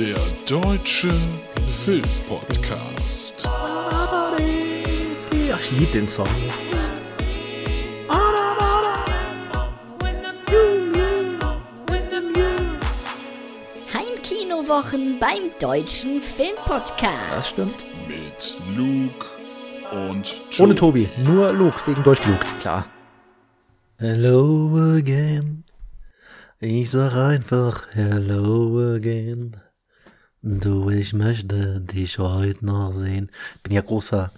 Der 0.00 0.16
Deutsche 0.48 1.10
Filmpodcast. 1.84 3.44
Ja, 5.46 5.58
ich 5.60 5.70
liebe 5.72 5.92
den 5.92 6.08
Song. 6.08 6.26
Heimkinowochen 13.92 15.18
beim 15.20 15.50
Deutschen 15.60 16.22
Filmpodcast. 16.22 17.30
Das 17.30 17.50
stimmt. 17.50 17.84
Mit 18.08 18.56
Luke 18.74 19.26
und 19.90 20.34
Ohne 20.58 20.72
Joe. 20.72 20.74
Tobi, 20.76 21.10
nur 21.22 21.52
Luke, 21.52 21.78
wegen 21.84 22.02
durchgelugt, 22.02 22.46
klar. 22.60 22.86
Hello 23.98 24.94
again. 24.96 25.62
Ich 26.58 26.90
sag 26.90 27.14
einfach 27.16 27.88
Hello 27.92 28.94
again. 28.94 29.60
Du, 30.42 30.88
ich 30.88 31.12
möchte 31.12 31.80
dich 31.82 32.18
heute 32.18 32.64
noch 32.64 32.94
sehen. 32.94 33.30
Bin 33.62 33.74
ja 33.74 33.82
großer, 33.82 34.32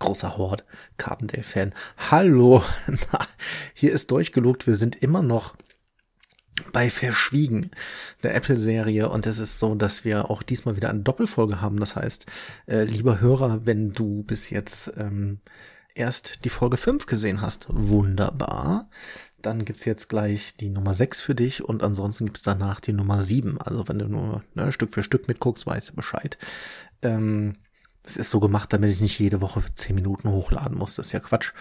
großer 0.00 0.36
Horde 0.36 0.64
Carbondale-Fan. 0.96 1.72
Hallo. 2.10 2.64
Na, 3.12 3.28
hier 3.72 3.92
ist 3.92 4.10
durchgelugt. 4.10 4.66
Wir 4.66 4.74
sind 4.74 4.96
immer 4.96 5.22
noch 5.22 5.54
bei 6.72 6.90
Verschwiegen, 6.90 7.70
der 8.24 8.34
Apple-Serie. 8.34 9.08
Und 9.08 9.28
es 9.28 9.38
ist 9.38 9.60
so, 9.60 9.76
dass 9.76 10.04
wir 10.04 10.28
auch 10.28 10.42
diesmal 10.42 10.74
wieder 10.74 10.90
eine 10.90 11.04
Doppelfolge 11.04 11.60
haben. 11.60 11.78
Das 11.78 11.94
heißt, 11.94 12.26
äh, 12.66 12.82
lieber 12.82 13.20
Hörer, 13.20 13.64
wenn 13.64 13.92
du 13.92 14.24
bis 14.24 14.50
jetzt 14.50 14.92
ähm, 14.96 15.38
erst 15.94 16.44
die 16.44 16.50
Folge 16.50 16.78
5 16.78 17.06
gesehen 17.06 17.40
hast, 17.42 17.66
wunderbar. 17.68 18.90
Dann 19.44 19.66
gibt's 19.66 19.84
jetzt 19.84 20.08
gleich 20.08 20.56
die 20.56 20.70
Nummer 20.70 20.94
6 20.94 21.20
für 21.20 21.34
dich 21.34 21.62
und 21.62 21.82
ansonsten 21.82 22.24
gibt's 22.24 22.40
danach 22.40 22.80
die 22.80 22.94
Nummer 22.94 23.22
7. 23.22 23.60
Also 23.60 23.86
wenn 23.88 23.98
du 23.98 24.08
nur 24.08 24.42
ne, 24.54 24.72
Stück 24.72 24.94
für 24.94 25.02
Stück 25.02 25.28
mitguckst, 25.28 25.66
weißt 25.66 25.90
du 25.90 25.94
Bescheid. 25.94 26.38
Ähm, 27.02 27.52
ist 28.06 28.30
so 28.30 28.40
gemacht, 28.40 28.72
damit 28.72 28.90
ich 28.90 29.02
nicht 29.02 29.18
jede 29.18 29.42
Woche 29.42 29.60
für 29.60 29.74
10 29.74 29.94
Minuten 29.94 30.30
hochladen 30.30 30.78
muss. 30.78 30.94
Das 30.94 31.08
ist 31.08 31.12
ja 31.12 31.20
Quatsch. 31.20 31.52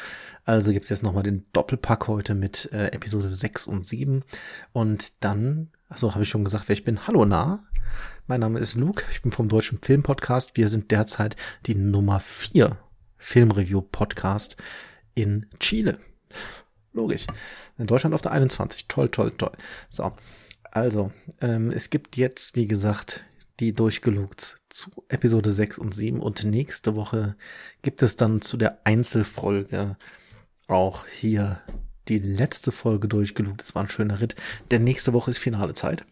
Also 0.46 0.72
gibt's 0.72 0.88
jetzt 0.90 1.04
nochmal 1.04 1.24
den 1.24 1.46
Doppelpack 1.52 2.08
heute 2.08 2.36
mit 2.36 2.72
äh, 2.72 2.88
Episode 2.88 3.28
6 3.28 3.68
und 3.68 3.86
7. 3.86 4.24
Und 4.72 5.22
dann, 5.22 5.70
achso, 5.90 6.14
habe 6.14 6.24
ich 6.24 6.30
schon 6.30 6.46
gesagt, 6.46 6.70
wer 6.70 6.74
ich 6.74 6.86
bin. 6.86 7.06
Hallo 7.06 7.26
nah. 7.26 7.66
Mein 8.28 8.40
Name 8.40 8.60
ist 8.60 8.76
Luke. 8.76 9.04
Ich 9.12 9.22
bin 9.24 9.34
vom 9.34 9.50
Deutschen 9.50 9.80
Filmpodcast. 9.82 10.56
Wir 10.56 10.70
sind 10.70 10.90
derzeit 10.90 11.36
die 11.66 11.76
Nummer 11.76 12.22
4 12.22 12.78
Filmreview-Podcast 13.18 14.56
in 15.16 15.48
Chile. 15.60 16.00
Logisch. 16.94 17.26
In 17.78 17.88
Deutschland 17.88 18.14
auf 18.14 18.22
der 18.22 18.32
21. 18.32 18.88
Toll, 18.88 19.10
toll, 19.10 19.32
toll. 19.32 19.52
So. 19.90 20.14
Also, 20.72 21.12
ähm, 21.42 21.70
es 21.72 21.90
gibt 21.90 22.18
jetzt, 22.18 22.56
wie 22.56 22.68
gesagt, 22.68 23.24
die 23.60 23.74
durchgelugt 23.74 24.58
zu 24.70 24.90
Episode 25.10 25.52
6 25.52 25.78
und 25.78 25.94
7 25.94 26.20
und 26.20 26.44
nächste 26.44 26.96
Woche 26.96 27.36
gibt 27.82 28.02
es 28.02 28.16
dann 28.16 28.42
zu 28.42 28.58
der 28.58 28.80
Einzelfolge 28.84 29.98
auch 30.68 31.06
hier 31.06 31.62
die 32.08 32.20
letzte 32.20 32.72
Folge 32.72 33.08
durchgelugt. 33.08 33.62
Es 33.62 33.76
war 33.76 33.84
ein 33.84 33.90
schöner 33.90 34.20
Ritt, 34.20 34.36
denn 34.72 34.84
nächste 34.84 35.14
Woche 35.14 35.30
ist 35.30 35.38
finale 35.38 35.74
Zeit. 35.74 36.06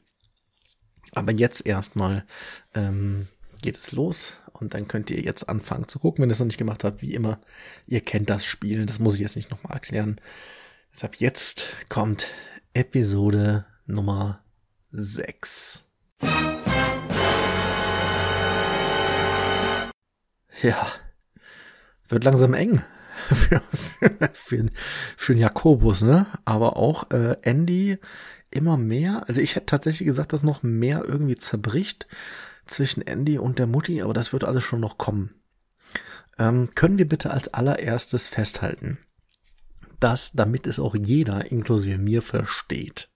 Aber 1.13 1.31
jetzt 1.31 1.65
erstmal 1.65 2.25
ähm, 2.73 3.27
geht 3.61 3.75
es 3.75 3.91
los 3.91 4.37
und 4.53 4.73
dann 4.73 4.87
könnt 4.87 5.09
ihr 5.09 5.19
jetzt 5.21 5.49
anfangen 5.49 5.87
zu 5.87 5.99
gucken, 5.99 6.21
wenn 6.21 6.29
ihr 6.29 6.33
es 6.33 6.39
noch 6.39 6.45
nicht 6.45 6.57
gemacht 6.57 6.83
habt. 6.83 7.01
Wie 7.01 7.13
immer, 7.13 7.39
ihr 7.87 8.01
kennt 8.01 8.29
das 8.29 8.45
Spiel, 8.45 8.85
das 8.85 8.99
muss 8.99 9.15
ich 9.15 9.21
jetzt 9.21 9.35
nicht 9.35 9.51
nochmal 9.51 9.73
erklären. 9.73 10.21
Deshalb 10.93 11.15
jetzt 11.15 11.73
kommt 11.87 12.27
Episode 12.73 13.65
Nummer 13.85 14.43
6. 14.91 15.85
Ja, 20.61 20.85
wird 22.09 22.23
langsam 22.25 22.53
eng 22.53 22.83
für, 23.33 23.61
für, 24.33 24.69
für, 25.17 25.33
den 25.33 25.39
Jakobus, 25.39 26.01
ne? 26.01 26.27
Aber 26.43 26.75
auch 26.75 27.09
äh, 27.11 27.37
Andy 27.41 27.97
immer 28.49 28.75
mehr. 28.75 29.23
Also 29.27 29.39
ich 29.39 29.55
hätte 29.55 29.67
tatsächlich 29.67 30.05
gesagt, 30.05 30.33
dass 30.33 30.43
noch 30.43 30.61
mehr 30.61 31.05
irgendwie 31.07 31.35
zerbricht 31.35 32.05
zwischen 32.65 33.01
Andy 33.01 33.37
und 33.39 33.59
der 33.59 33.67
Mutti, 33.67 34.01
aber 34.01 34.13
das 34.13 34.33
wird 34.33 34.43
alles 34.43 34.65
schon 34.65 34.81
noch 34.81 34.97
kommen. 34.97 35.35
Ähm, 36.37 36.69
können 36.75 36.97
wir 36.97 37.07
bitte 37.07 37.31
als 37.31 37.53
allererstes 37.53 38.27
festhalten, 38.27 38.97
dass, 40.01 40.33
damit 40.33 40.67
es 40.67 40.79
auch 40.79 40.95
jeder, 40.95 41.49
inklusive 41.51 41.97
mir, 41.97 42.21
versteht, 42.21 43.09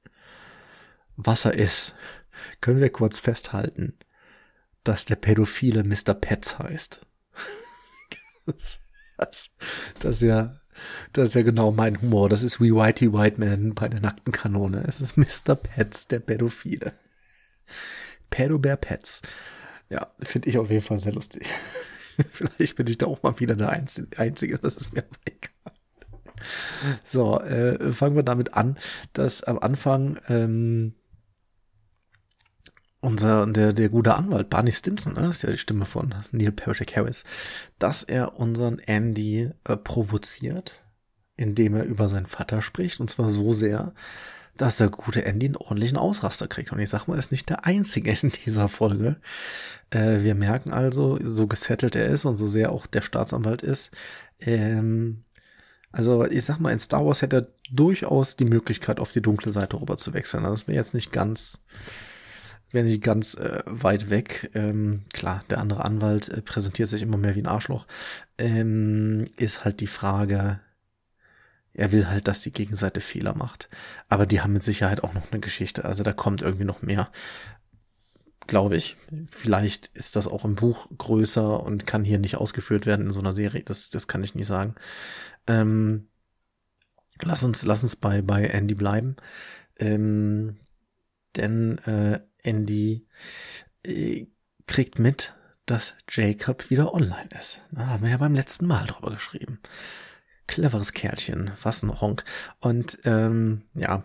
was 1.18 1.46
er 1.46 1.56
ist, 1.56 1.96
können 2.62 2.79
wir 2.79 2.90
kurz 2.90 3.19
festhalten, 3.19 3.97
dass 4.84 5.06
der 5.06 5.16
Pädophile 5.16 5.84
Mr. 5.84 6.13
Petz 6.13 6.59
heißt. 6.59 7.01
Das, 8.45 8.79
das, 9.18 9.50
das 10.00 10.16
ist 10.18 10.22
ja, 10.22 10.62
das 11.13 11.29
ist 11.29 11.35
ja 11.35 11.41
genau 11.41 11.72
mein 11.72 12.01
Humor. 12.01 12.29
Das 12.29 12.44
ist 12.44 12.62
wie 12.62 12.74
Whitey 12.74 13.12
White 13.12 13.40
Man 13.40 13.74
bei 13.74 13.88
der 13.88 14.01
nackten 14.01 14.31
Kanone. 14.31 14.84
Es 14.88 15.01
ist 15.01 15.18
Mr. 15.18 15.56
Petz, 15.56 16.07
der 16.07 16.19
Pädophile. 16.19 16.94
Pädobär 18.29 18.75
Petz. 18.75 19.22
Ja, 19.90 20.13
finde 20.19 20.50
ich 20.50 20.57
auf 20.57 20.69
jeden 20.69 20.84
Fall 20.84 21.00
sehr 21.00 21.13
lustig. 21.13 21.47
Vielleicht 22.31 22.75
bin 22.75 22.88
ich 22.88 22.97
da 22.97 23.07
auch 23.07 23.24
mal 23.24 23.40
wieder 23.40 23.56
der 23.56 23.69
Einzige, 23.69 24.57
das 24.59 24.75
ist 24.75 24.94
mir 24.94 25.03
egal. 25.25 25.75
So, 27.03 27.39
äh, 27.41 27.91
fangen 27.94 28.16
wir 28.16 28.23
damit 28.23 28.53
an, 28.53 28.78
dass 29.13 29.44
am 29.44 29.59
Anfang 29.59 30.19
ähm, 30.28 30.94
unser, 33.06 33.45
der, 33.45 33.72
der 33.72 33.89
gute 33.89 34.16
Anwalt, 34.16 34.50
Barney 34.50 34.72
Stinson, 34.72 35.13
ne, 35.13 35.22
das 35.22 35.38
ist 35.38 35.41
ja 35.44 35.51
die 35.51 35.57
Stimme 35.57 35.85
von 35.85 36.16
Neil 36.31 36.51
Patrick 36.51 36.95
Harris, 36.95 37.23
dass 37.78 38.01
er 38.01 38.39
unseren 38.39 38.79
Andy 38.79 39.51
äh, 39.63 39.78
provoziert, 39.78 40.83
indem 41.38 41.75
er 41.75 41.83
über 41.83 42.09
seinen 42.09 42.25
Vater 42.25 42.62
spricht, 42.62 43.00
und 43.00 43.09
zwar 43.09 43.29
so 43.29 43.53
sehr, 43.53 43.94
dass 44.57 44.77
der 44.77 44.89
gute 44.89 45.25
Andy 45.25 45.47
einen 45.47 45.57
ordentlichen 45.57 45.97
Ausraster 45.97 46.47
kriegt. 46.47 46.72
Und 46.72 46.79
ich 46.79 46.89
sag 46.89 47.07
mal, 47.07 47.16
er 47.16 47.19
ist 47.19 47.31
nicht 47.31 47.50
der 47.50 47.66
Einzige 47.66 48.12
in 48.22 48.31
dieser 48.31 48.69
Folge. 48.69 49.17
Äh, 49.89 50.23
wir 50.23 50.33
merken 50.33 50.72
also, 50.72 51.19
so 51.22 51.45
gesettelt 51.45 51.95
er 51.95 52.07
ist 52.07 52.25
und 52.25 52.38
so 52.38 52.47
sehr 52.47 52.72
auch 52.72 52.88
der 52.88 53.01
Staatsanwalt 53.01 53.62
ist, 53.62 53.91
ähm, 54.39 55.22
also 55.95 56.25
ich 56.25 56.44
sag 56.44 56.59
mal, 56.59 56.72
in 56.72 56.79
Star 56.79 57.06
Wars 57.06 57.22
hätte 57.22 57.38
er 57.38 57.45
durchaus 57.72 58.35
die 58.35 58.44
Möglichkeit, 58.44 59.00
auf 59.00 59.13
die 59.13 59.22
dunkle 59.22 59.53
Seite 59.53 59.79
rüber 59.79 59.95
zu 59.95 60.13
wechseln. 60.13 60.44
Das 60.44 60.67
wäre 60.67 60.78
jetzt 60.78 60.94
nicht 60.94 61.13
ganz, 61.13 61.59
wäre 62.72 62.85
nicht 62.85 63.01
ganz 63.01 63.35
äh, 63.35 63.63
weit 63.66 64.09
weg. 64.09 64.51
Ähm, 64.56 65.03
klar, 65.13 65.44
der 65.50 65.59
andere 65.59 65.85
Anwalt 65.85 66.28
äh, 66.28 66.41
präsentiert 66.41 66.89
sich 66.89 67.01
immer 67.01 67.17
mehr 67.17 67.35
wie 67.35 67.41
ein 67.41 67.47
Arschloch. 67.47 67.88
Ähm, 68.38 69.23
ist 69.38 69.63
halt 69.63 69.79
die 69.79 69.88
Frage, 69.88 70.59
er 71.73 71.91
will 71.94 72.09
halt, 72.09 72.27
dass 72.27 72.41
die 72.41 72.51
Gegenseite 72.51 73.00
Fehler 73.00 73.33
macht. 73.33 73.69
Aber 74.09 74.25
die 74.25 74.41
haben 74.41 74.53
mit 74.53 74.63
Sicherheit 74.63 75.01
auch 75.01 75.13
noch 75.13 75.31
eine 75.31 75.39
Geschichte. 75.39 75.85
Also 75.85 76.03
da 76.03 76.12
kommt 76.12 76.41
irgendwie 76.41 76.66
noch 76.66 76.81
mehr. 76.81 77.09
Glaube 78.47 78.78
ich. 78.78 78.95
Vielleicht 79.31 79.88
ist 79.94 80.16
das 80.16 80.28
auch 80.28 80.45
im 80.45 80.56
Buch 80.56 80.88
größer 80.97 81.63
und 81.63 81.88
kann 81.88 82.03
hier 82.03 82.19
nicht 82.19 82.38
ausgeführt 82.38 82.85
werden 82.85 83.07
in 83.07 83.11
so 83.11 83.19
einer 83.19 83.33
Serie. 83.33 83.63
Das, 83.63 83.89
das 83.89 84.07
kann 84.07 84.23
ich 84.23 84.35
nicht 84.35 84.47
sagen. 84.47 84.75
Ähm, 85.47 86.07
lass 87.22 87.44
uns, 87.44 87.66
lass 87.66 87.83
uns 87.83 87.95
bei, 87.95 88.22
bei 88.22 88.45
Andy 88.45 88.75
bleiben. 88.75 89.16
Ähm, 89.78 90.57
denn 91.35 91.79
äh, 91.79 92.19
Andy 92.44 93.07
äh, 93.83 94.28
kriegt 94.67 95.00
mit, 95.00 95.35
dass 95.66 95.95
Jacob 96.09 96.69
wieder 96.69 96.94
online 96.94 97.29
ist. 97.39 97.62
Da 97.72 97.88
haben 97.88 98.03
wir 98.03 98.12
ja 98.12 98.17
beim 98.17 98.35
letzten 98.35 98.67
Mal 98.67 98.85
drüber 98.85 99.12
geschrieben. 99.12 99.59
Cleveres 100.47 100.94
Kerlchen, 100.94 101.51
was 101.63 101.81
ein 101.81 102.00
Honk. 102.00 102.23
Und 102.59 103.00
ähm, 103.03 103.63
ja, 103.73 104.03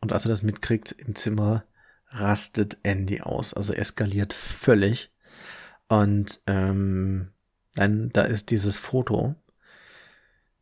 und 0.00 0.12
als 0.12 0.24
er 0.24 0.28
das 0.28 0.42
mitkriegt 0.42 0.92
im 0.92 1.16
Zimmer, 1.16 1.64
rastet 2.12 2.78
Andy 2.82 3.20
aus. 3.20 3.54
Also 3.54 3.72
eskaliert 3.72 4.32
völlig. 4.32 5.12
Und 5.88 6.40
ähm, 6.46 7.28
dann, 7.74 8.10
da 8.10 8.22
ist 8.22 8.50
dieses 8.50 8.76
Foto. 8.76 9.34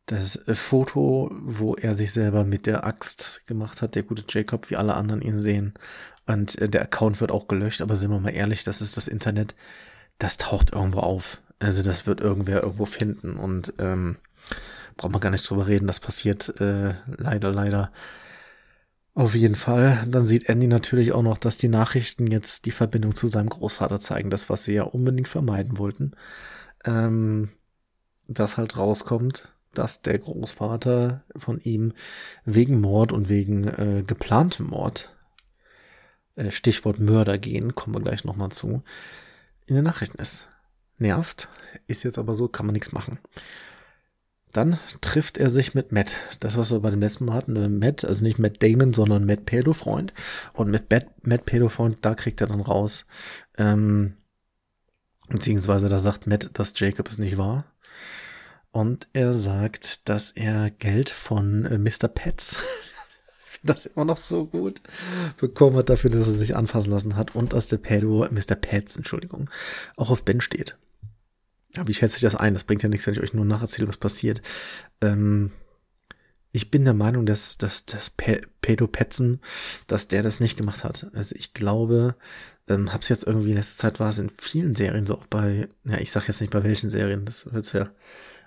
Das 0.05 0.41
Foto, 0.47 1.31
wo 1.33 1.75
er 1.75 1.93
sich 1.93 2.11
selber 2.11 2.43
mit 2.43 2.65
der 2.65 2.85
Axt 2.85 3.43
gemacht 3.47 3.81
hat, 3.81 3.95
der 3.95 4.03
gute 4.03 4.25
Jacob, 4.27 4.69
wie 4.69 4.75
alle 4.75 4.95
anderen 4.95 5.21
ihn 5.21 5.37
sehen. 5.37 5.73
Und 6.25 6.59
äh, 6.59 6.69
der 6.69 6.81
Account 6.81 7.21
wird 7.21 7.31
auch 7.31 7.47
gelöscht, 7.47 7.81
aber 7.81 7.95
sind 7.95 8.11
wir 8.11 8.19
mal 8.19 8.29
ehrlich, 8.29 8.63
das 8.63 8.81
ist 8.81 8.97
das 8.97 9.07
Internet. 9.07 9.55
Das 10.17 10.37
taucht 10.37 10.73
irgendwo 10.73 10.99
auf. 10.99 11.41
Also 11.59 11.83
das 11.83 12.07
wird 12.07 12.21
irgendwer 12.21 12.63
irgendwo 12.63 12.85
finden. 12.85 13.37
Und 13.37 13.73
ähm, 13.77 14.17
braucht 14.97 15.11
man 15.11 15.21
gar 15.21 15.31
nicht 15.31 15.49
drüber 15.49 15.67
reden. 15.67 15.87
Das 15.87 15.99
passiert 15.99 16.59
äh, 16.59 16.95
leider, 17.05 17.51
leider. 17.51 17.91
Auf 19.13 19.35
jeden 19.35 19.55
Fall. 19.55 20.03
Dann 20.07 20.25
sieht 20.25 20.47
Andy 20.47 20.67
natürlich 20.67 21.11
auch 21.11 21.21
noch, 21.21 21.37
dass 21.37 21.57
die 21.57 21.67
Nachrichten 21.67 22.27
jetzt 22.27 22.65
die 22.65 22.71
Verbindung 22.71 23.13
zu 23.13 23.27
seinem 23.27 23.49
Großvater 23.49 23.99
zeigen. 23.99 24.29
Das, 24.29 24.49
was 24.49 24.63
sie 24.63 24.73
ja 24.73 24.83
unbedingt 24.83 25.27
vermeiden 25.27 25.77
wollten. 25.77 26.13
Ähm, 26.85 27.49
dass 28.27 28.57
halt 28.57 28.77
rauskommt, 28.77 29.49
dass 29.73 30.01
der 30.01 30.17
Großvater 30.17 31.23
von 31.35 31.59
ihm 31.59 31.93
wegen 32.45 32.79
Mord 32.79 33.11
und 33.11 33.29
wegen 33.29 33.67
äh, 33.67 34.03
geplantem 34.05 34.67
Mord 34.67 35.13
äh, 36.35 36.51
Stichwort 36.51 36.99
Mörder 36.99 37.37
gehen, 37.37 37.75
kommen 37.75 37.95
wir 37.95 38.01
gleich 38.01 38.23
nochmal 38.23 38.49
zu, 38.49 38.83
in 39.65 39.75
den 39.75 39.83
Nachrichten 39.83 40.19
ist. 40.19 40.47
Nervt, 40.97 41.49
ist 41.87 42.03
jetzt 42.03 42.17
aber 42.17 42.35
so, 42.35 42.47
kann 42.47 42.65
man 42.65 42.73
nichts 42.73 42.91
machen. 42.91 43.19
Dann 44.51 44.79
trifft 44.99 45.37
er 45.37 45.49
sich 45.49 45.73
mit 45.73 45.91
Matt. 45.91 46.13
Das, 46.39 46.57
was 46.57 46.71
wir 46.71 46.81
bei 46.81 46.89
dem 46.89 46.99
letzten 46.99 47.25
Mal 47.25 47.35
hatten, 47.35 47.55
äh, 47.55 47.69
Matt, 47.69 48.03
also 48.03 48.23
nicht 48.23 48.39
Matt 48.39 48.61
Damon, 48.61 48.93
sondern 48.93 49.25
Matt 49.25 49.45
Pedo-Freund. 49.45 50.13
Und 50.53 50.69
mit 50.69 50.91
Matt, 50.91 51.05
Matt 51.25 51.45
Pedo-Freund, 51.45 51.99
da 52.01 52.15
kriegt 52.15 52.41
er 52.41 52.47
dann 52.47 52.61
raus, 52.61 53.05
ähm, 53.57 54.15
beziehungsweise 55.29 55.87
da 55.87 55.99
sagt 55.99 56.27
Matt, 56.27 56.49
dass 56.53 56.73
Jacob 56.77 57.07
es 57.07 57.17
nicht 57.17 57.37
war. 57.37 57.65
Und 58.71 59.07
er 59.13 59.33
sagt, 59.33 60.09
dass 60.09 60.31
er 60.31 60.69
Geld 60.69 61.09
von 61.09 61.65
äh, 61.65 61.77
Mr. 61.77 62.07
Pets, 62.07 62.57
das 63.63 63.85
immer 63.85 64.05
noch 64.05 64.17
so 64.17 64.45
gut, 64.45 64.81
bekommen 65.37 65.77
hat 65.77 65.89
dafür, 65.89 66.09
dass 66.09 66.27
er 66.27 66.33
sich 66.33 66.55
anfassen 66.55 66.91
lassen 66.91 67.15
hat 67.15 67.35
und 67.35 67.53
dass 67.53 67.69
der 67.69 67.77
Pedo, 67.77 68.27
Mr. 68.29 68.55
Pets, 68.55 68.97
Entschuldigung, 68.97 69.49
auch 69.95 70.09
auf 70.09 70.25
Ben 70.25 70.41
steht. 70.41 70.77
Ja, 71.75 71.87
wie 71.87 71.93
schätze 71.93 72.17
ich 72.17 72.21
das 72.21 72.35
ein? 72.35 72.53
Das 72.53 72.65
bringt 72.65 72.83
ja 72.83 72.89
nichts, 72.89 73.07
wenn 73.07 73.13
ich 73.13 73.21
euch 73.21 73.33
nur 73.33 73.45
nacherzähle, 73.45 73.87
was 73.87 73.97
passiert. 73.97 74.41
Ähm, 75.01 75.51
ich 76.51 76.69
bin 76.69 76.83
der 76.83 76.93
Meinung, 76.93 77.25
dass, 77.25 77.57
dass, 77.57 77.85
dass 77.85 78.09
Pedro 78.09 78.87
Petzen, 78.87 79.39
dass 79.87 80.09
der 80.09 80.21
das 80.21 80.41
nicht 80.41 80.57
gemacht 80.57 80.83
hat. 80.83 81.07
Also 81.13 81.33
ich 81.37 81.53
glaube, 81.53 82.15
ähm, 82.67 82.91
hab's 82.91 83.07
jetzt 83.07 83.25
irgendwie 83.25 83.51
in 83.51 83.57
letzter 83.57 83.83
Zeit 83.83 83.99
war 83.99 84.09
es 84.09 84.19
in 84.19 84.29
vielen 84.29 84.75
Serien, 84.75 85.05
so 85.05 85.15
auch 85.15 85.27
bei, 85.27 85.69
ja, 85.85 85.97
ich 85.97 86.11
sag 86.11 86.27
jetzt 86.27 86.41
nicht 86.41 86.51
bei 86.51 86.63
welchen 86.63 86.89
Serien, 86.89 87.23
das 87.23 87.51
wird's 87.53 87.71
ja, 87.71 87.91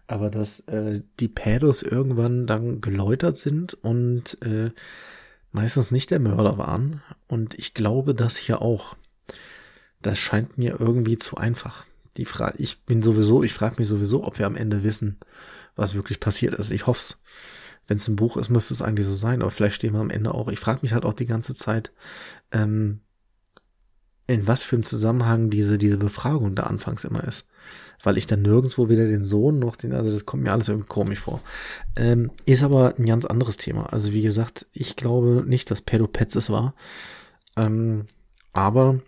aber 0.06 0.29
dass 0.29 0.61
äh, 0.69 1.00
die 1.19 1.29
Pädos 1.29 1.82
irgendwann 1.82 2.47
dann 2.47 2.82
geläutert 2.82 3.38
sind 3.38 3.73
und 3.73 4.37
äh, 4.43 4.70
meistens 5.50 5.91
nicht 5.91 6.11
der 6.11 6.20
Mörder 6.20 6.59
waren. 6.59 7.03
Und 7.27 7.55
ich 7.59 7.73
glaube, 7.73 8.15
das 8.15 8.37
hier 8.37 8.61
auch. 8.61 8.97
Das 10.03 10.19
scheint 10.19 10.59
mir 10.59 10.79
irgendwie 10.79 11.17
zu 11.17 11.38
einfach 11.38 11.87
die 12.17 12.25
Frage, 12.25 12.55
ich 12.59 12.83
bin 12.85 13.03
sowieso, 13.03 13.43
ich 13.43 13.53
frage 13.53 13.77
mich 13.79 13.89
sowieso, 13.89 14.25
ob 14.25 14.39
wir 14.39 14.47
am 14.47 14.57
Ende 14.57 14.85
wissen, 14.85 15.19
was 15.77 15.95
wirklich 15.95 16.21
passiert 16.21 16.55
ist. 16.55 16.71
Ich 16.71 16.87
hoff's. 16.87 17.21
Wenn 17.87 17.99
es 17.99 18.09
ein 18.09 18.17
Buch 18.17 18.39
ist, 18.39 18.49
müsste 18.49 18.73
es 18.73 18.81
eigentlich 18.81 19.07
so 19.07 19.15
sein, 19.15 19.43
aber 19.43 19.51
vielleicht 19.51 19.77
stehen 19.77 19.93
wir 19.93 20.01
am 20.01 20.11
Ende 20.11 20.33
auch. 20.33 20.49
Ich 20.49 20.59
frage 20.59 20.81
mich 20.83 20.95
halt 20.95 21.05
auch 21.05 21.13
die 21.13 21.27
ganze 21.27 21.55
Zeit, 21.55 21.93
ähm, 22.51 23.01
in 24.27 24.47
was 24.47 24.63
für 24.63 24.77
einem 24.77 24.85
Zusammenhang 24.85 25.51
diese, 25.51 25.77
diese 25.77 25.99
Befragung 25.99 26.55
da 26.55 26.65
anfangs 26.65 27.05
immer 27.05 27.25
ist. 27.25 27.47
Weil 28.03 28.17
ich 28.17 28.27
dann 28.27 28.43
nirgendwo 28.43 28.89
weder 28.89 29.07
den 29.07 29.25
Sohn 29.25 29.59
noch 29.59 29.77
den, 29.77 29.93
also 29.93 30.11
das 30.11 30.25
kommt 30.25 30.43
mir 30.43 30.53
alles 30.53 30.69
irgendwie 30.69 30.89
komisch 30.89 31.21
vor. 31.21 31.43
Ähm, 31.97 32.31
ist 32.47 32.63
aber 32.63 32.95
ein 32.99 33.07
ganz 33.07 33.27
anderes 33.27 33.59
Thema. 33.59 33.93
Also 33.93 34.13
wie 34.13 34.23
gesagt, 34.23 34.67
ich 34.73 34.97
glaube 34.97 35.45
nicht, 35.47 35.71
dass 35.71 35.83
Pedopets 35.83 36.37
es 36.37 36.49
war. 36.49 36.75
Ähm, 37.57 38.07
aber 38.53 39.01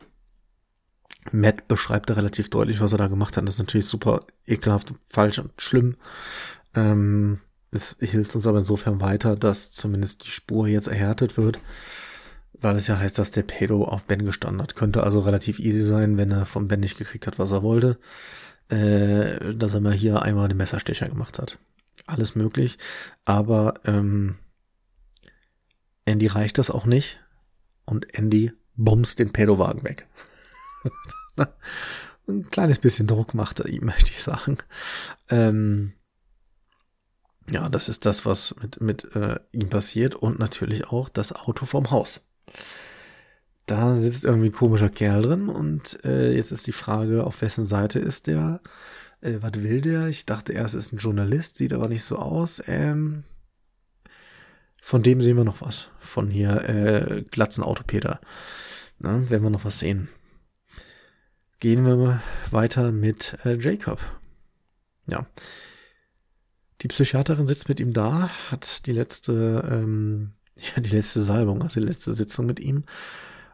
Matt 1.33 1.69
beschreibt 1.69 2.11
da 2.11 2.15
relativ 2.15 2.51
deutlich, 2.51 2.81
was 2.81 2.93
er 2.93 2.99
da 2.99 3.09
gemacht 3.09 3.37
hat. 3.37 3.47
Das 3.47 3.55
ist 3.55 3.61
natürlich 3.61 3.87
super 3.87 4.21
ekelhaft, 4.47 4.95
falsch 5.09 5.39
und 5.39 5.53
schlimm. 5.61 5.97
Ähm, 6.75 7.41
es 7.71 7.97
hilft 8.01 8.35
uns 8.35 8.47
aber 8.47 8.59
insofern 8.59 9.01
weiter, 9.01 9.37
dass 9.37 9.71
zumindest 9.71 10.25
die 10.25 10.31
Spur 10.31 10.69
jetzt 10.69 10.87
erhärtet 10.87 11.37
wird, 11.37 11.61
weil 12.55 12.77
es 12.77 12.87
ja 12.87 12.99
heißt, 12.99 13.19
dass 13.19 13.33
der 13.33 13.43
Pedo 13.43 13.85
auf 13.85 14.05
Ben 14.05 14.25
gestanden 14.25 14.63
hat. 14.63 14.77
Könnte 14.77 15.03
also 15.03 15.21
relativ 15.21 15.59
easy 15.59 15.83
sein, 15.83 16.17
wenn 16.17 16.31
er 16.31 16.47
von 16.47 16.69
Ben 16.69 16.81
nicht 16.81 16.99
gekriegt 16.99 17.27
hat, 17.27 17.39
was 17.39 17.53
er 17.53 17.63
wollte, 17.63 17.99
äh, 18.69 19.55
dass 19.55 19.75
er 19.75 19.81
mal 19.81 19.93
hier 19.93 20.23
einmal 20.23 20.49
den 20.49 20.57
Messerstecher 20.57 21.09
gemacht 21.09 21.39
hat. 21.39 21.59
Alles 22.07 22.35
möglich, 22.35 22.79
aber 23.25 23.75
ähm, 23.85 24.37
Andy 26.05 26.29
reicht 26.29 26.59
das 26.59 26.71
auch 26.71 26.87
nicht 26.87 27.21
und 27.85 28.15
Andy 28.15 28.53
bumst 28.77 29.19
den 29.19 29.33
Pedowagen 29.33 29.83
weg. 29.83 30.07
ein 32.29 32.51
kleines 32.51 32.79
bisschen 32.79 33.07
Druck 33.07 33.35
macht 33.35 33.61
er 33.61 33.67
ihm, 33.67 33.85
möchte 33.87 34.11
ich 34.11 34.23
sagen. 34.23 34.59
Ähm, 35.29 35.93
ja, 37.51 37.69
das 37.69 37.89
ist 37.89 38.05
das, 38.07 38.27
was 38.27 38.55
mit, 38.61 38.81
mit 38.81 39.15
äh, 39.15 39.39
ihm 39.53 39.69
passiert 39.69 40.15
und 40.15 40.39
natürlich 40.39 40.89
auch 40.89 41.09
das 41.09 41.33
Auto 41.33 41.65
vom 41.65 41.91
Haus. 41.91 42.21
Da 43.67 43.97
sitzt 43.97 44.25
irgendwie 44.25 44.49
ein 44.49 44.53
komischer 44.53 44.89
Kerl 44.89 45.23
drin 45.23 45.49
und 45.49 46.05
äh, 46.05 46.33
jetzt 46.33 46.53
ist 46.53 46.67
die 46.67 46.73
Frage, 46.73 47.25
auf 47.25 47.43
wessen 47.43 47.67
Seite 47.67 47.99
ist 47.99 48.27
der? 48.27 48.61
Äh, 49.21 49.39
was 49.41 49.63
will 49.63 49.81
der? 49.81 50.09
Ich 50.09 50.27
dachte 50.27 50.53
erst, 50.53 50.75
ist 50.75 50.93
ein 50.93 50.99
Journalist, 50.99 51.57
sieht 51.57 51.73
aber 51.73 51.89
nicht 51.89 52.05
so 52.05 52.17
aus. 52.17 52.63
Ähm, 52.67 53.25
von 54.81 55.03
dem 55.03 55.21
sehen 55.21 55.37
wir 55.37 55.45
noch 55.45 55.63
was. 55.63 55.89
Von 55.99 56.31
hier 56.31 56.69
äh, 56.69 57.23
Glatzen 57.31 57.65
Autopeter. 57.65 58.21
Na, 58.99 59.29
werden 59.31 59.43
wir 59.43 59.51
noch 59.51 59.65
was 59.65 59.81
sehen 59.81 60.09
gehen 61.61 61.85
wir 61.85 62.21
weiter 62.51 62.93
mit 62.93 63.39
äh, 63.45 63.57
Jacob. 63.59 64.01
Ja. 65.07 65.27
Die 66.83 66.89
Psychiaterin 66.89 67.47
sitzt 67.47 67.69
mit 67.69 67.81
ihm 67.81 67.93
da, 67.93 68.31
hat 68.51 68.87
die 68.87 68.93
letzte, 68.93 69.67
ähm, 69.71 70.33
ja, 70.57 70.83
die 70.83 70.91
letzte 70.91 71.21
Salbung, 71.21 71.63
also 71.63 71.81
die 71.81 71.87
letzte 71.87 72.13
Sitzung 72.13 72.47
mit 72.47 72.61
ihm. 72.61 72.85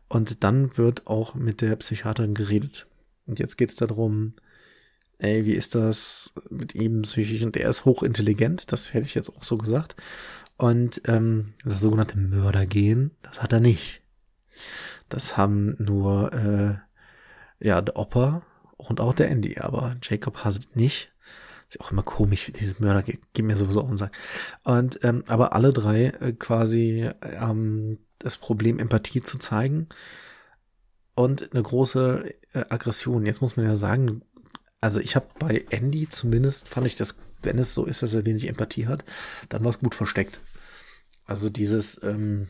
Und 0.09 0.45
dann 0.45 0.77
wird 0.77 1.07
auch 1.07 1.35
mit 1.35 1.61
der 1.61 1.77
Psychiaterin 1.77 2.35
geredet. 2.35 2.87
Und 3.27 3.39
jetzt 3.39 3.57
geht's 3.57 3.77
darum, 3.77 4.35
ey, 5.19 5.47
wie 5.47 5.55
ist 5.55 5.75
das 5.75 6.33
mit 6.51 6.75
ihm 6.75 7.03
psychisch? 7.03 7.43
Und 7.43 7.57
er 7.57 7.71
ist 7.71 7.85
hochintelligent, 7.85 8.73
das 8.73 8.93
hätte 8.93 9.07
ich 9.07 9.15
jetzt 9.15 9.31
auch 9.31 9.45
so 9.45 9.57
gesagt. 9.57 9.97
Und 10.59 11.03
ähm, 11.07 11.55
das 11.65 11.81
sogenannte 11.81 12.19
Mördergehen, 12.19 13.13
das 13.23 13.43
hat 13.43 13.53
er 13.53 13.61
nicht. 13.61 14.03
Das 15.09 15.37
haben 15.37 15.77
nur 15.79 16.33
äh, 16.33 16.92
ja, 17.63 17.81
der 17.81 17.97
Opa 17.97 18.43
und 18.77 19.01
auch 19.01 19.15
der 19.15 19.31
Andy, 19.31 19.59
aber 19.59 19.97
Jacob 20.03 20.45
Haslett 20.45 20.77
nicht. 20.77 21.13
Ist 21.69 21.81
auch 21.81 21.91
immer 21.91 22.03
komisch, 22.03 22.53
dieses 22.55 22.81
Mörder 22.81 23.03
geht, 23.03 23.33
geht 23.33 23.47
mir 23.47 23.57
sowieso 23.57 23.81
auf 23.81 23.89
den 23.89 23.97
Sack. 23.97 24.13
Und, 24.63 25.03
ähm, 25.05 25.25
aber 25.27 25.55
alle 25.55 25.73
drei 25.73 26.07
äh, 26.07 26.33
quasi 26.33 27.09
ähm, 27.23 27.99
das 28.19 28.37
Problem, 28.37 28.79
Empathie 28.79 29.23
zu 29.23 29.39
zeigen 29.39 29.89
und 31.15 31.53
eine 31.53 31.63
große 31.63 32.31
äh, 32.53 32.65
Aggression. 32.69 33.25
Jetzt 33.25 33.41
muss 33.41 33.57
man 33.57 33.65
ja 33.65 33.75
sagen, 33.75 34.23
also 34.81 35.01
ich 35.01 35.17
habe 35.17 35.27
bei 35.39 35.65
Andy 35.71 36.07
zumindest, 36.09 36.69
fand 36.69 36.87
ich 36.87 36.97
das, 36.97 37.17
wenn 37.43 37.59
es 37.59 37.73
so 37.73 37.87
ist, 37.87 38.03
dass 38.03 38.13
er 38.13 38.27
wenig 38.27 38.49
Empathie 38.49 38.87
hat, 38.87 39.05
dann 39.49 39.65
war 39.65 39.71
es 39.71 39.79
gut 39.79 39.95
versteckt. 39.95 40.41
Also 41.25 41.49
dieses, 41.49 42.03
ähm, 42.03 42.49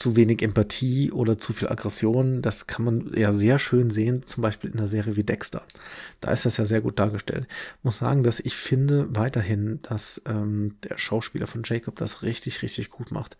zu 0.00 0.16
wenig 0.16 0.40
Empathie 0.40 1.12
oder 1.12 1.36
zu 1.36 1.52
viel 1.52 1.68
Aggression, 1.68 2.40
das 2.40 2.66
kann 2.66 2.86
man 2.86 3.12
ja 3.14 3.32
sehr 3.32 3.58
schön 3.58 3.90
sehen, 3.90 4.24
zum 4.24 4.42
Beispiel 4.42 4.70
in 4.70 4.78
einer 4.78 4.88
Serie 4.88 5.14
wie 5.14 5.24
Dexter. 5.24 5.62
Da 6.22 6.30
ist 6.30 6.46
das 6.46 6.56
ja 6.56 6.64
sehr 6.64 6.80
gut 6.80 6.98
dargestellt. 6.98 7.46
Ich 7.78 7.84
muss 7.84 7.98
sagen, 7.98 8.22
dass 8.22 8.40
ich 8.40 8.56
finde 8.56 9.14
weiterhin, 9.14 9.78
dass 9.82 10.22
ähm, 10.26 10.76
der 10.88 10.96
Schauspieler 10.96 11.46
von 11.46 11.64
Jacob 11.66 11.96
das 11.96 12.22
richtig, 12.22 12.62
richtig 12.62 12.88
gut 12.88 13.10
macht. 13.10 13.36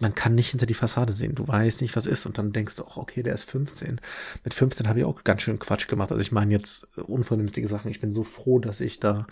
Man 0.00 0.14
kann 0.14 0.36
nicht 0.36 0.50
hinter 0.50 0.66
die 0.66 0.74
Fassade 0.74 1.12
sehen. 1.12 1.34
Du 1.34 1.48
weißt 1.48 1.80
nicht, 1.82 1.96
was 1.96 2.06
ist. 2.06 2.26
Und 2.26 2.38
dann 2.38 2.52
denkst 2.52 2.76
du 2.76 2.84
auch, 2.84 2.96
okay, 2.96 3.24
der 3.24 3.34
ist 3.34 3.42
15. 3.50 4.00
Mit 4.44 4.54
15 4.54 4.86
habe 4.88 5.00
ich 5.00 5.04
auch 5.04 5.24
ganz 5.24 5.42
schön 5.42 5.58
Quatsch 5.58 5.88
gemacht. 5.88 6.12
Also 6.12 6.20
ich 6.20 6.30
meine 6.30 6.52
jetzt 6.52 6.96
unvernünftige 6.98 7.66
Sachen. 7.66 7.90
Ich 7.90 8.00
bin 8.00 8.12
so 8.12 8.22
froh, 8.22 8.60
dass 8.60 8.80
ich 8.80 9.00
da, 9.00 9.26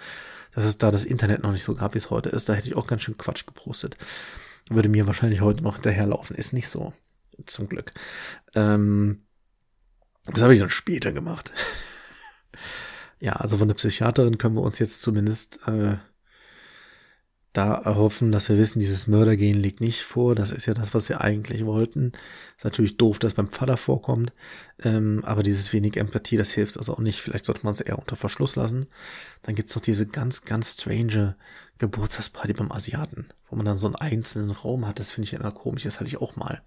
dass 0.52 0.64
es 0.64 0.78
da 0.78 0.90
das 0.90 1.04
Internet 1.04 1.44
noch 1.44 1.52
nicht 1.52 1.62
so 1.62 1.76
gab, 1.76 1.94
wie 1.94 1.98
es 1.98 2.10
heute 2.10 2.30
ist. 2.30 2.48
Da 2.48 2.54
hätte 2.54 2.66
ich 2.66 2.74
auch 2.74 2.88
ganz 2.88 3.02
schön 3.02 3.16
Quatsch 3.16 3.46
gepostet. 3.46 3.96
Würde 4.68 4.88
mir 4.88 5.06
wahrscheinlich 5.06 5.40
heute 5.40 5.62
noch 5.62 5.74
hinterherlaufen. 5.74 6.36
Ist 6.36 6.52
nicht 6.52 6.68
so. 6.68 6.92
Zum 7.44 7.68
Glück. 7.68 7.92
Ähm, 8.54 9.26
das 10.24 10.42
habe 10.42 10.54
ich 10.54 10.60
dann 10.60 10.70
später 10.70 11.12
gemacht. 11.12 11.52
ja, 13.20 13.34
also 13.34 13.58
von 13.58 13.68
der 13.68 13.74
Psychiaterin 13.74 14.38
können 14.38 14.56
wir 14.56 14.62
uns 14.62 14.78
jetzt 14.78 15.02
zumindest 15.02 15.60
äh, 15.68 15.96
da 17.56 17.74
erhoffen, 17.74 18.32
dass 18.32 18.48
wir 18.48 18.58
wissen, 18.58 18.80
dieses 18.80 19.06
Mördergehen 19.06 19.58
liegt 19.58 19.80
nicht 19.80 20.02
vor. 20.02 20.34
Das 20.34 20.50
ist 20.50 20.66
ja 20.66 20.74
das, 20.74 20.92
was 20.92 21.06
sie 21.06 21.18
eigentlich 21.18 21.64
wollten. 21.64 22.12
Ist 22.56 22.64
natürlich 22.64 22.96
doof, 22.96 23.18
dass 23.18 23.34
beim 23.34 23.48
Vater 23.48 23.76
vorkommt. 23.76 24.32
Ähm, 24.82 25.22
aber 25.24 25.42
dieses 25.42 25.72
wenig 25.72 25.96
Empathie, 25.96 26.36
das 26.36 26.50
hilft 26.50 26.76
also 26.76 26.94
auch 26.94 26.98
nicht. 26.98 27.20
Vielleicht 27.20 27.46
sollte 27.46 27.62
man 27.64 27.72
es 27.72 27.80
eher 27.80 27.98
unter 27.98 28.16
Verschluss 28.16 28.56
lassen. 28.56 28.86
Dann 29.42 29.54
gibt's 29.54 29.74
noch 29.74 29.82
diese 29.82 30.06
ganz, 30.06 30.44
ganz 30.44 30.74
strange 30.74 31.36
Geburtstagsparty 31.78 32.52
beim 32.52 32.72
Asiaten, 32.72 33.28
wo 33.48 33.56
man 33.56 33.64
dann 33.64 33.78
so 33.78 33.86
einen 33.86 33.96
einzelnen 33.96 34.50
Raum 34.50 34.86
hat. 34.86 34.98
Das 34.98 35.10
finde 35.10 35.28
ich 35.28 35.32
immer 35.32 35.52
komisch. 35.52 35.84
Das 35.84 35.98
hatte 35.98 36.08
ich 36.08 36.20
auch 36.20 36.36
mal. 36.36 36.62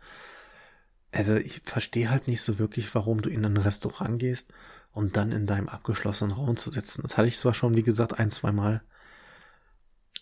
Also 1.12 1.36
ich 1.36 1.62
verstehe 1.64 2.10
halt 2.10 2.28
nicht 2.28 2.42
so 2.42 2.58
wirklich, 2.58 2.94
warum 2.96 3.22
du 3.22 3.30
in 3.30 3.46
ein 3.46 3.58
Restaurant 3.58 4.20
gehst, 4.20 4.54
um 4.92 5.12
dann 5.12 5.32
in 5.32 5.46
deinem 5.46 5.70
abgeschlossenen 5.70 6.36
Raum 6.36 6.58
zu 6.58 6.72
sitzen. 6.72 7.04
Das 7.04 7.18
hatte 7.18 7.28
ich 7.28 7.38
zwar 7.38 7.54
schon, 7.54 7.76
wie 7.76 7.84
gesagt, 7.84 8.18
ein, 8.18 8.32
zwei 8.32 8.52
Mal. 8.52 8.82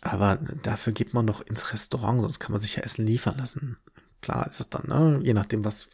Aber 0.01 0.37
dafür 0.61 0.93
geht 0.93 1.13
man 1.13 1.27
doch 1.27 1.41
ins 1.41 1.73
Restaurant, 1.73 2.21
sonst 2.21 2.39
kann 2.39 2.51
man 2.51 2.61
sich 2.61 2.75
ja 2.75 2.83
Essen 2.83 3.05
liefern 3.05 3.37
lassen. 3.37 3.77
Klar 4.21 4.47
ist 4.47 4.59
es 4.59 4.69
dann, 4.69 4.87
ne? 4.87 5.19
Je 5.23 5.33
nachdem, 5.33 5.65
was, 5.65 5.89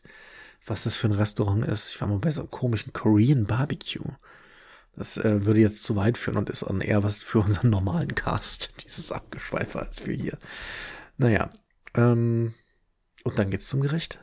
was 0.66 0.84
das 0.84 0.96
für 0.96 1.08
ein 1.08 1.14
Restaurant 1.14 1.66
ist. 1.66 1.92
Ich 1.92 2.02
war 2.02 2.08
mal 2.08 2.20
bei 2.20 2.32
so 2.32 2.42
einem 2.42 2.52
komischen 2.52 2.94
Korean 2.94 3.46
Barbecue. 3.46 4.12
Das 4.96 5.18
äh, 5.18 5.46
würde 5.46 5.62
jetzt 5.62 5.84
zu 5.84 5.96
weit 5.96 6.18
führen 6.18 6.38
und 6.38 6.50
ist 6.50 6.64
dann 6.64 6.82
eher 6.82 7.04
was 7.04 7.20
für 7.20 7.40
unseren 7.40 7.70
normalen 7.70 8.14
Cast, 8.16 8.74
dieses 8.86 9.12
Abgeschweifer 9.12 9.82
als 9.82 10.00
für 10.00 10.14
hier. 10.14 10.38
Naja, 11.18 11.52
ähm, 11.96 12.54
und 13.24 13.40
dann 13.40 13.50
geht's 13.50 13.68
zum 13.68 13.82
Gericht. 13.82 14.20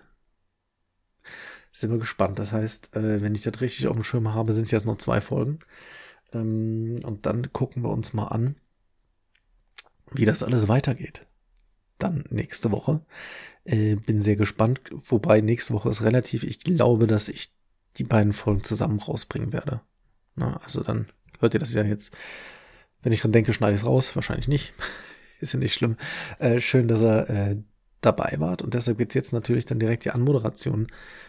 sind 1.72 1.90
wir 1.90 1.98
gespannt. 1.98 2.38
Das 2.38 2.52
heißt, 2.52 2.96
äh, 2.96 3.22
wenn 3.22 3.34
ich 3.34 3.42
das 3.42 3.60
richtig 3.60 3.88
auf 3.88 3.94
dem 3.94 4.04
Schirm 4.04 4.32
habe, 4.34 4.52
sind 4.52 4.64
es 4.64 4.70
jetzt 4.70 4.86
noch 4.86 4.98
zwei 4.98 5.20
Folgen. 5.20 5.60
Ähm, 6.32 7.00
und 7.04 7.26
dann 7.26 7.52
gucken 7.52 7.82
wir 7.82 7.90
uns 7.90 8.12
mal 8.12 8.28
an, 8.28 8.56
wie 10.12 10.24
das 10.24 10.42
alles 10.42 10.68
weitergeht. 10.68 11.26
Dann 11.98 12.24
nächste 12.30 12.70
Woche. 12.72 13.04
Äh, 13.64 13.96
bin 13.96 14.20
sehr 14.20 14.36
gespannt. 14.36 14.80
Wobei 14.90 15.40
nächste 15.40 15.74
Woche 15.74 15.90
ist 15.90 16.02
relativ, 16.02 16.42
ich 16.42 16.60
glaube, 16.60 17.06
dass 17.06 17.28
ich 17.28 17.52
die 17.96 18.04
beiden 18.04 18.32
Folgen 18.32 18.64
zusammen 18.64 18.98
rausbringen 18.98 19.52
werde. 19.52 19.82
Na, 20.34 20.56
also 20.58 20.82
dann 20.82 21.06
hört 21.40 21.54
ihr 21.54 21.60
das 21.60 21.74
ja 21.74 21.82
jetzt. 21.82 22.16
Wenn 23.02 23.12
ich 23.12 23.20
dran 23.20 23.32
denke, 23.32 23.52
schneide 23.52 23.74
ich 23.74 23.80
es 23.80 23.86
raus. 23.86 24.14
Wahrscheinlich 24.14 24.48
nicht. 24.48 24.72
ist 25.40 25.52
ja 25.52 25.58
nicht 25.58 25.74
schlimm. 25.74 25.96
Äh, 26.38 26.60
schön, 26.60 26.88
dass 26.88 27.02
er 27.02 27.28
äh, 27.30 27.56
dabei 28.00 28.36
wart. 28.38 28.62
Und 28.62 28.74
deshalb 28.74 28.98
gibt's 28.98 29.14
jetzt 29.14 29.32
natürlich 29.32 29.64
dann 29.64 29.78
direkt 29.78 30.04
die 30.04 30.10
Anmoderation 30.10 30.86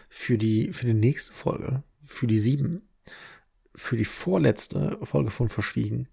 für 0.08 0.38
die, 0.38 0.72
für 0.72 0.86
die 0.86 0.94
nächste 0.94 1.32
Folge. 1.32 1.82
Für 2.02 2.26
die 2.26 2.38
sieben. 2.38 2.88
Für 3.74 3.96
die 3.96 4.04
vorletzte 4.04 4.98
Folge 5.02 5.30
von 5.30 5.48
Verschwiegen. 5.48 6.08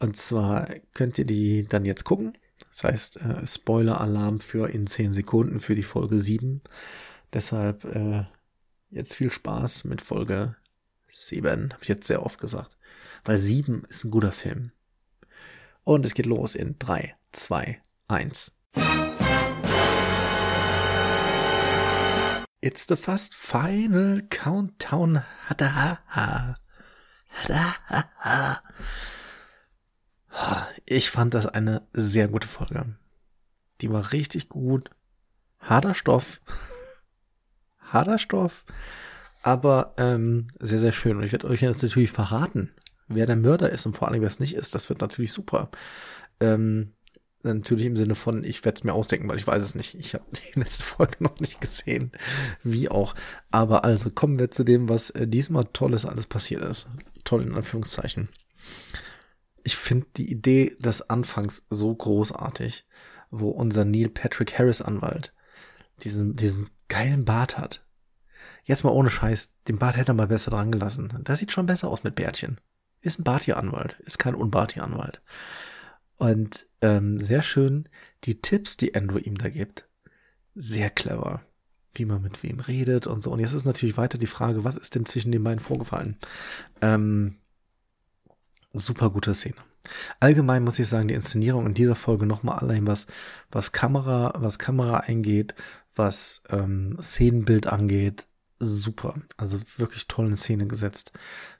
Und 0.00 0.16
zwar 0.16 0.68
könnt 0.94 1.18
ihr 1.18 1.24
die 1.24 1.64
dann 1.64 1.84
jetzt 1.84 2.04
gucken. 2.04 2.38
Das 2.70 2.84
heißt, 2.84 3.16
äh, 3.16 3.46
Spoiler-Alarm 3.46 4.38
für 4.38 4.70
in 4.70 4.86
10 4.86 5.12
Sekunden 5.12 5.58
für 5.58 5.74
die 5.74 5.82
Folge 5.82 6.20
7. 6.20 6.62
Deshalb 7.32 7.84
äh, 7.84 8.24
jetzt 8.90 9.14
viel 9.14 9.30
Spaß 9.30 9.84
mit 9.84 10.00
Folge 10.00 10.54
7. 11.12 11.72
Habe 11.72 11.82
ich 11.82 11.88
jetzt 11.88 12.06
sehr 12.06 12.24
oft 12.24 12.40
gesagt. 12.40 12.76
Weil 13.24 13.38
7 13.38 13.82
ist 13.88 14.04
ein 14.04 14.12
guter 14.12 14.30
Film. 14.30 14.70
Und 15.82 16.06
es 16.06 16.14
geht 16.14 16.26
los 16.26 16.54
in 16.54 16.78
3, 16.78 17.16
2, 17.32 17.80
1. 18.06 18.52
It's 22.60 22.86
the 22.88 22.96
fast 22.96 23.34
final 23.34 24.22
countdown. 24.30 25.24
Hada, 25.48 25.98
ha. 26.08 26.54
Hada, 27.30 27.76
ha, 27.88 28.10
ha. 28.20 28.62
Ich 30.86 31.10
fand 31.10 31.34
das 31.34 31.46
eine 31.46 31.82
sehr 31.92 32.28
gute 32.28 32.46
Folge. 32.46 32.96
Die 33.80 33.90
war 33.90 34.12
richtig 34.12 34.48
gut. 34.48 34.90
Harter 35.60 35.94
Stoff. 35.94 36.40
Harter 37.78 38.18
Stoff. 38.18 38.64
Aber 39.42 39.94
ähm, 39.98 40.48
sehr, 40.58 40.78
sehr 40.78 40.92
schön. 40.92 41.16
Und 41.16 41.24
ich 41.24 41.32
werde 41.32 41.48
euch 41.48 41.62
jetzt 41.62 41.82
natürlich 41.82 42.10
verraten, 42.10 42.70
wer 43.06 43.26
der 43.26 43.36
Mörder 43.36 43.70
ist 43.70 43.86
und 43.86 43.96
vor 43.96 44.08
allem, 44.08 44.20
wer 44.20 44.28
es 44.28 44.40
nicht 44.40 44.54
ist. 44.54 44.74
Das 44.74 44.88
wird 44.88 45.00
natürlich 45.00 45.32
super. 45.32 45.70
Ähm, 46.40 46.92
natürlich 47.42 47.86
im 47.86 47.96
Sinne 47.96 48.14
von, 48.14 48.44
ich 48.44 48.64
werde 48.64 48.76
es 48.76 48.84
mir 48.84 48.92
ausdenken, 48.92 49.28
weil 49.28 49.38
ich 49.38 49.46
weiß 49.46 49.62
es 49.62 49.74
nicht. 49.74 49.94
Ich 49.94 50.14
habe 50.14 50.24
die 50.32 50.58
letzte 50.58 50.84
Folge 50.84 51.16
noch 51.20 51.38
nicht 51.40 51.60
gesehen. 51.60 52.12
Wie 52.62 52.88
auch. 52.88 53.14
Aber 53.50 53.84
also 53.84 54.10
kommen 54.10 54.38
wir 54.38 54.50
zu 54.50 54.64
dem, 54.64 54.88
was 54.88 55.10
äh, 55.10 55.26
diesmal 55.26 55.64
Tolles 55.72 56.04
alles 56.04 56.26
passiert 56.26 56.64
ist. 56.64 56.88
Toll 57.24 57.42
in 57.42 57.54
Anführungszeichen 57.54 58.28
ich 59.68 59.76
finde 59.76 60.06
die 60.16 60.30
Idee 60.30 60.78
des 60.78 61.10
Anfangs 61.10 61.66
so 61.68 61.94
großartig, 61.94 62.86
wo 63.30 63.50
unser 63.50 63.84
Neil 63.84 64.08
Patrick 64.08 64.58
Harris 64.58 64.80
Anwalt 64.80 65.34
diesen, 66.02 66.36
diesen 66.36 66.70
geilen 66.88 67.26
Bart 67.26 67.58
hat. 67.58 67.84
Jetzt 68.64 68.82
mal 68.82 68.92
ohne 68.92 69.10
Scheiß, 69.10 69.52
den 69.68 69.78
Bart 69.78 69.98
hätte 69.98 70.12
er 70.12 70.14
mal 70.14 70.26
besser 70.26 70.50
dran 70.50 70.72
gelassen. 70.72 71.20
Das 71.22 71.40
sieht 71.40 71.52
schon 71.52 71.66
besser 71.66 71.88
aus 71.88 72.02
mit 72.02 72.14
Bärtchen. 72.14 72.58
Ist 73.02 73.20
ein 73.20 73.24
Bartier-Anwalt, 73.24 74.00
ist 74.06 74.18
kein 74.18 74.34
Unbartier-Anwalt. 74.34 75.20
Und 76.16 76.66
ähm, 76.80 77.18
sehr 77.18 77.42
schön 77.42 77.90
die 78.24 78.40
Tipps, 78.40 78.78
die 78.78 78.94
Andrew 78.94 79.18
ihm 79.18 79.36
da 79.36 79.50
gibt. 79.50 79.86
Sehr 80.54 80.88
clever, 80.88 81.42
wie 81.92 82.06
man 82.06 82.22
mit 82.22 82.42
wem 82.42 82.60
redet 82.60 83.06
und 83.06 83.22
so. 83.22 83.32
Und 83.32 83.40
jetzt 83.40 83.52
ist 83.52 83.66
natürlich 83.66 83.98
weiter 83.98 84.16
die 84.16 84.24
Frage, 84.24 84.64
was 84.64 84.76
ist 84.76 84.94
denn 84.94 85.04
zwischen 85.04 85.30
den 85.30 85.44
beiden 85.44 85.60
vorgefallen? 85.60 86.16
Ähm, 86.80 87.36
super 88.72 89.10
gute 89.10 89.34
Szene. 89.34 89.56
Allgemein 90.20 90.64
muss 90.64 90.78
ich 90.78 90.88
sagen, 90.88 91.08
die 91.08 91.14
Inszenierung 91.14 91.66
in 91.66 91.74
dieser 91.74 91.94
Folge 91.94 92.26
nochmal 92.26 92.58
allein 92.58 92.86
was, 92.86 93.06
was 93.50 93.72
Kamera, 93.72 94.32
was 94.36 94.58
Kamera 94.58 94.98
eingeht, 94.98 95.54
was 95.94 96.42
ähm, 96.50 96.98
Szenenbild 97.00 97.66
angeht, 97.66 98.26
super. 98.58 99.14
Also 99.36 99.60
wirklich 99.76 100.08
toll 100.08 100.26
in 100.26 100.36
Szene 100.36 100.66
gesetzt. 100.66 101.12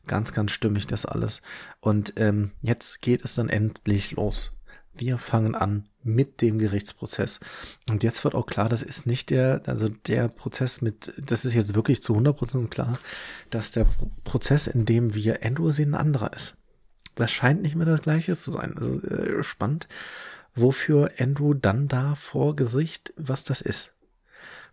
Ganz, 0.07 0.33
ganz 0.33 0.50
stimmig 0.50 0.87
das 0.87 1.07
alles. 1.07 1.43
Und 1.81 2.15
ähm, 2.17 2.53
jetzt 2.61 3.00
geht 3.00 3.25
es 3.25 3.35
dann 3.35 3.49
endlich 3.49 4.12
los. 4.12 4.53
Wir 4.95 5.19
fangen 5.19 5.55
an 5.55 5.88
mit 6.03 6.41
dem 6.41 6.59
Gerichtsprozess. 6.59 7.38
Und 7.88 8.03
jetzt 8.03 8.25
wird 8.25 8.35
auch 8.35 8.47
klar, 8.47 8.69
das 8.69 8.83
ist 8.83 9.07
nicht 9.07 9.31
der, 9.31 9.62
also 9.67 9.88
der 9.88 10.29
Prozess 10.29 10.81
mit, 10.81 11.12
das 11.19 11.45
ist 11.45 11.55
jetzt 11.55 11.75
wirklich 11.75 12.03
zu 12.03 12.17
100% 12.17 12.69
klar, 12.69 12.99
dass 13.50 13.71
der 13.71 13.87
Prozess, 14.25 14.67
in 14.67 14.85
dem 14.87 15.15
wir 15.15 15.45
Andrew 15.45 15.71
sehen, 15.71 15.95
ein 15.95 16.00
anderer 16.00 16.33
ist 16.33 16.58
das 17.19 17.33
scheint 17.33 17.63
nicht 17.63 17.75
mehr 17.75 17.87
das 17.87 18.03
gleiche 18.03 18.37
zu 18.37 18.51
sein. 18.51 18.77
Also 18.77 19.01
äh, 19.03 19.43
spannend, 19.43 19.89
wofür 20.55 21.11
Andrew 21.19 21.55
dann 21.55 21.89
da 21.89 22.15
vor 22.15 22.55
Gesicht, 22.55 23.13
was 23.17 23.45
das 23.45 23.61
ist. 23.61 23.93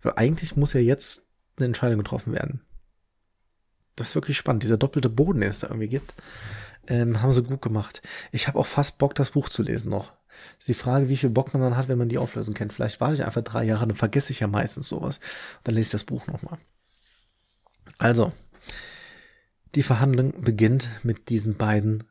Weil 0.02 0.14
eigentlich 0.16 0.56
muss 0.56 0.72
ja 0.72 0.80
jetzt 0.80 1.26
eine 1.56 1.66
Entscheidung 1.66 1.98
getroffen 1.98 2.32
werden. 2.32 2.60
Das 3.96 4.10
ist 4.10 4.14
wirklich 4.14 4.36
spannend. 4.36 4.62
Dieser 4.62 4.76
doppelte 4.76 5.08
Boden, 5.08 5.40
den 5.40 5.50
es 5.50 5.60
da 5.60 5.68
irgendwie 5.68 5.88
gibt, 5.88 6.14
ähm, 6.86 7.20
haben 7.20 7.32
sie 7.32 7.42
gut 7.42 7.62
gemacht. 7.62 8.02
Ich 8.30 8.46
habe 8.46 8.58
auch 8.58 8.66
fast 8.66 8.98
Bock, 8.98 9.14
das 9.14 9.30
Buch 9.30 9.48
zu 9.48 9.62
lesen 9.62 9.90
noch. 9.90 10.12
ist 10.58 10.68
die 10.68 10.74
Frage, 10.74 11.08
wie 11.08 11.16
viel 11.16 11.30
Bock 11.30 11.52
man 11.52 11.62
dann 11.62 11.76
hat, 11.76 11.88
wenn 11.88 11.98
man 11.98 12.08
die 12.08 12.18
Auflösung 12.18 12.54
kennt. 12.54 12.72
Vielleicht 12.72 13.00
warte 13.00 13.14
ich 13.14 13.24
einfach 13.24 13.42
drei 13.42 13.64
Jahre, 13.64 13.88
dann 13.88 13.96
vergesse 13.96 14.32
ich 14.32 14.40
ja 14.40 14.46
meistens 14.46 14.86
sowas. 14.86 15.18
Dann 15.64 15.74
lese 15.74 15.88
ich 15.88 15.92
das 15.92 16.04
Buch 16.04 16.26
nochmal. 16.26 16.58
Also, 17.98 18.32
die 19.74 19.82
Verhandlung 19.82 20.42
beginnt 20.42 20.88
mit 21.02 21.28
diesen 21.28 21.56
beiden 21.56 22.04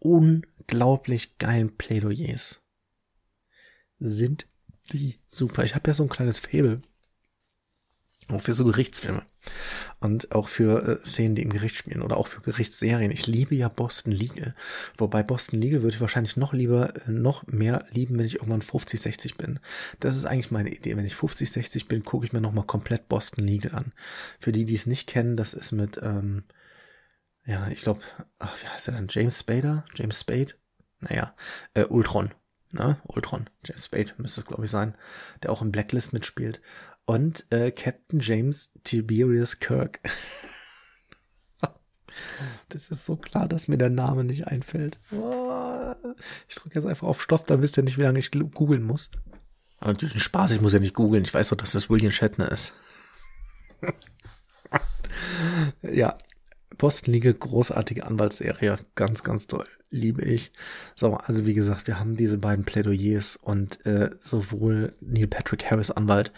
unglaublich 0.00 1.38
geilen 1.38 1.76
Plädoyers. 1.76 2.62
Sind 3.98 4.46
die 4.92 5.20
super. 5.28 5.64
Ich 5.64 5.74
habe 5.74 5.88
ja 5.88 5.94
so 5.94 6.02
ein 6.02 6.08
kleines 6.08 6.38
Faible. 6.38 6.82
Auch 8.28 8.40
für 8.40 8.54
so 8.54 8.64
Gerichtsfilme. 8.64 9.24
Und 10.00 10.32
auch 10.32 10.46
für 10.46 10.86
äh, 10.86 11.04
Szenen, 11.04 11.34
die 11.34 11.42
im 11.42 11.50
Gericht 11.50 11.74
spielen. 11.74 12.02
Oder 12.02 12.16
auch 12.16 12.28
für 12.28 12.40
Gerichtsserien. 12.40 13.10
Ich 13.10 13.26
liebe 13.26 13.54
ja 13.54 13.68
Boston 13.68 14.12
Legal. 14.12 14.54
Wobei 14.96 15.22
Boston 15.22 15.60
Legal 15.60 15.82
würde 15.82 15.96
ich 15.96 16.00
wahrscheinlich 16.00 16.36
noch 16.36 16.52
lieber, 16.52 16.94
äh, 16.94 17.10
noch 17.10 17.46
mehr 17.46 17.86
lieben, 17.90 18.18
wenn 18.18 18.26
ich 18.26 18.36
irgendwann 18.36 18.62
50, 18.62 19.00
60 19.00 19.36
bin. 19.36 19.58
Das 19.98 20.16
ist 20.16 20.26
eigentlich 20.26 20.50
meine 20.50 20.70
Idee. 20.70 20.96
Wenn 20.96 21.06
ich 21.06 21.16
50, 21.16 21.50
60 21.50 21.88
bin, 21.88 22.04
gucke 22.04 22.24
ich 22.24 22.32
mir 22.32 22.40
nochmal 22.40 22.66
komplett 22.66 23.08
Boston 23.08 23.44
Legal 23.44 23.74
an. 23.74 23.92
Für 24.38 24.52
die, 24.52 24.64
die 24.64 24.74
es 24.74 24.86
nicht 24.86 25.08
kennen, 25.08 25.36
das 25.36 25.54
ist 25.54 25.72
mit, 25.72 25.98
ähm, 26.02 26.44
ja, 27.46 27.68
ich 27.68 27.80
glaube, 27.80 28.00
ach, 28.38 28.62
wie 28.62 28.68
heißt 28.68 28.88
er 28.88 28.94
denn? 28.94 29.06
James 29.08 29.40
Spader? 29.40 29.84
James 29.94 30.20
Spade? 30.20 30.54
Naja, 31.00 31.34
äh, 31.74 31.84
Ultron. 31.84 32.32
Ne? 32.72 32.98
Ultron. 33.04 33.48
James 33.64 33.86
Spade 33.86 34.12
müsste 34.18 34.42
es, 34.42 34.46
glaube 34.46 34.64
ich, 34.64 34.70
sein. 34.70 34.96
Der 35.42 35.50
auch 35.50 35.62
in 35.62 35.72
Blacklist 35.72 36.12
mitspielt. 36.12 36.60
Und 37.04 37.50
äh, 37.50 37.72
Captain 37.72 38.20
James 38.20 38.72
Tiberius 38.84 39.58
Kirk. 39.58 40.00
das 42.68 42.90
ist 42.90 43.04
so 43.04 43.16
klar, 43.16 43.48
dass 43.48 43.68
mir 43.68 43.78
der 43.78 43.90
Name 43.90 44.24
nicht 44.24 44.46
einfällt. 44.46 45.00
Ich 46.48 46.54
drücke 46.54 46.76
jetzt 46.76 46.86
einfach 46.86 47.08
auf 47.08 47.22
Stopp, 47.22 47.46
dann 47.46 47.62
wisst 47.62 47.78
ihr 47.78 47.82
nicht, 47.82 47.98
wie 47.98 48.02
lange 48.02 48.18
ich 48.18 48.30
googeln 48.30 48.82
muss. 48.82 49.10
Aber 49.78 49.92
natürlich 49.92 50.14
ein 50.14 50.20
Spaß, 50.20 50.52
ich 50.52 50.60
muss 50.60 50.74
ja 50.74 50.78
nicht 50.78 50.94
googeln. 50.94 51.24
Ich 51.24 51.34
weiß 51.34 51.48
doch, 51.48 51.56
dass 51.56 51.72
das 51.72 51.90
William 51.90 52.12
Shatner 52.12 52.52
ist. 52.52 52.72
ja, 55.82 56.16
Boston 56.78 57.12
Legal, 57.12 57.34
großartige 57.34 58.06
Anwaltsserie, 58.06 58.78
ganz, 58.94 59.22
ganz 59.22 59.46
toll, 59.46 59.66
liebe 59.90 60.22
ich. 60.22 60.52
So, 60.94 61.14
also 61.14 61.46
wie 61.46 61.54
gesagt, 61.54 61.86
wir 61.86 61.98
haben 61.98 62.16
diese 62.16 62.38
beiden 62.38 62.64
Plädoyers 62.64 63.36
und 63.36 63.84
äh, 63.86 64.10
sowohl 64.18 64.94
Neil 65.00 65.26
Patrick 65.26 65.70
Harris 65.70 65.90
Anwalt 65.90 66.32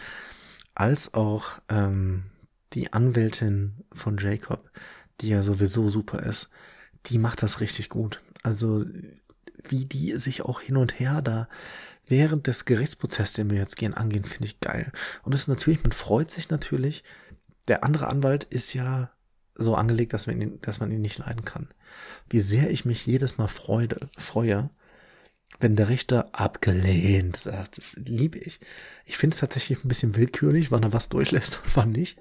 als 0.74 1.14
auch 1.14 1.60
ähm, 1.68 2.24
die 2.72 2.92
Anwältin 2.92 3.84
von 3.92 4.16
Jacob, 4.18 4.70
die 5.20 5.28
ja 5.28 5.42
sowieso 5.42 5.88
super 5.88 6.22
ist, 6.22 6.48
die 7.06 7.18
macht 7.18 7.42
das 7.42 7.60
richtig 7.60 7.88
gut. 7.88 8.22
Also 8.42 8.84
wie 9.68 9.84
die 9.84 10.12
sich 10.12 10.42
auch 10.42 10.60
hin 10.60 10.76
und 10.76 10.98
her 10.98 11.22
da 11.22 11.48
während 12.06 12.46
des 12.46 12.64
Gerichtsprozesses, 12.64 13.34
den 13.34 13.50
wir 13.50 13.58
jetzt 13.58 13.76
gehen, 13.76 13.94
angehen, 13.94 14.24
finde 14.24 14.46
ich 14.46 14.60
geil. 14.60 14.90
Und 15.22 15.34
es 15.34 15.42
ist 15.42 15.48
natürlich, 15.48 15.82
man 15.82 15.92
freut 15.92 16.30
sich 16.30 16.50
natürlich. 16.50 17.04
Der 17.68 17.84
andere 17.84 18.08
Anwalt 18.08 18.44
ist 18.44 18.74
ja 18.74 19.10
so 19.54 19.74
angelegt, 19.74 20.12
dass 20.12 20.26
man, 20.26 20.40
ihn, 20.40 20.58
dass 20.62 20.80
man 20.80 20.90
ihn 20.90 21.00
nicht 21.00 21.18
leiden 21.18 21.44
kann. 21.44 21.68
Wie 22.28 22.40
sehr 22.40 22.70
ich 22.70 22.84
mich 22.84 23.06
jedes 23.06 23.38
Mal 23.38 23.48
freude, 23.48 24.08
freue, 24.16 24.70
wenn 25.60 25.76
der 25.76 25.88
Richter 25.88 26.30
abgelehnt 26.32 27.36
sagt. 27.36 27.78
Das 27.78 27.94
liebe 27.96 28.38
ich. 28.38 28.60
Ich 29.04 29.16
finde 29.16 29.34
es 29.34 29.40
tatsächlich 29.40 29.84
ein 29.84 29.88
bisschen 29.88 30.16
willkürlich, 30.16 30.70
wann 30.70 30.82
er 30.82 30.92
was 30.92 31.08
durchlässt 31.08 31.60
und 31.64 31.76
wann 31.76 31.92
nicht. 31.92 32.18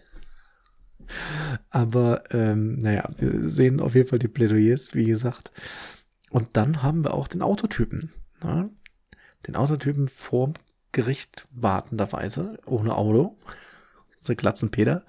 Aber 1.69 2.23
ähm, 2.31 2.77
naja, 2.77 3.09
wir 3.17 3.47
sehen 3.47 3.79
auf 3.79 3.95
jeden 3.95 4.07
Fall 4.07 4.19
die 4.19 4.27
Plädoyers, 4.27 4.93
wie 4.93 5.05
gesagt. 5.05 5.51
Und 6.29 6.49
dann 6.53 6.83
haben 6.83 7.03
wir 7.03 7.13
auch 7.13 7.27
den 7.27 7.41
Autotypen. 7.41 8.11
Ne? 8.43 8.69
Den 9.47 9.55
Autotypen 9.55 10.07
vorm 10.07 10.53
Gericht 10.91 11.47
wartenderweise, 11.51 12.59
ohne 12.65 12.95
Auto. 12.95 13.37
So 14.21 14.35
Glatzenpeter, 14.35 15.03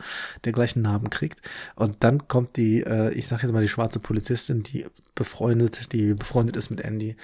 der 0.45 0.52
gleich 0.52 0.75
einen 0.75 0.83
Narben 0.83 1.11
kriegt. 1.11 1.40
Und 1.76 2.02
dann 2.02 2.26
kommt 2.26 2.57
die, 2.57 2.83
äh, 2.83 3.12
ich 3.12 3.28
sag 3.28 3.42
jetzt 3.42 3.52
mal 3.52 3.62
die 3.62 3.69
schwarze 3.69 4.00
Polizistin, 4.00 4.62
die 4.62 4.87
befreundet, 5.14 5.92
die 5.92 6.14
befreundet 6.14 6.57
ist 6.57 6.71
mit 6.71 6.81
Andy 6.81 7.16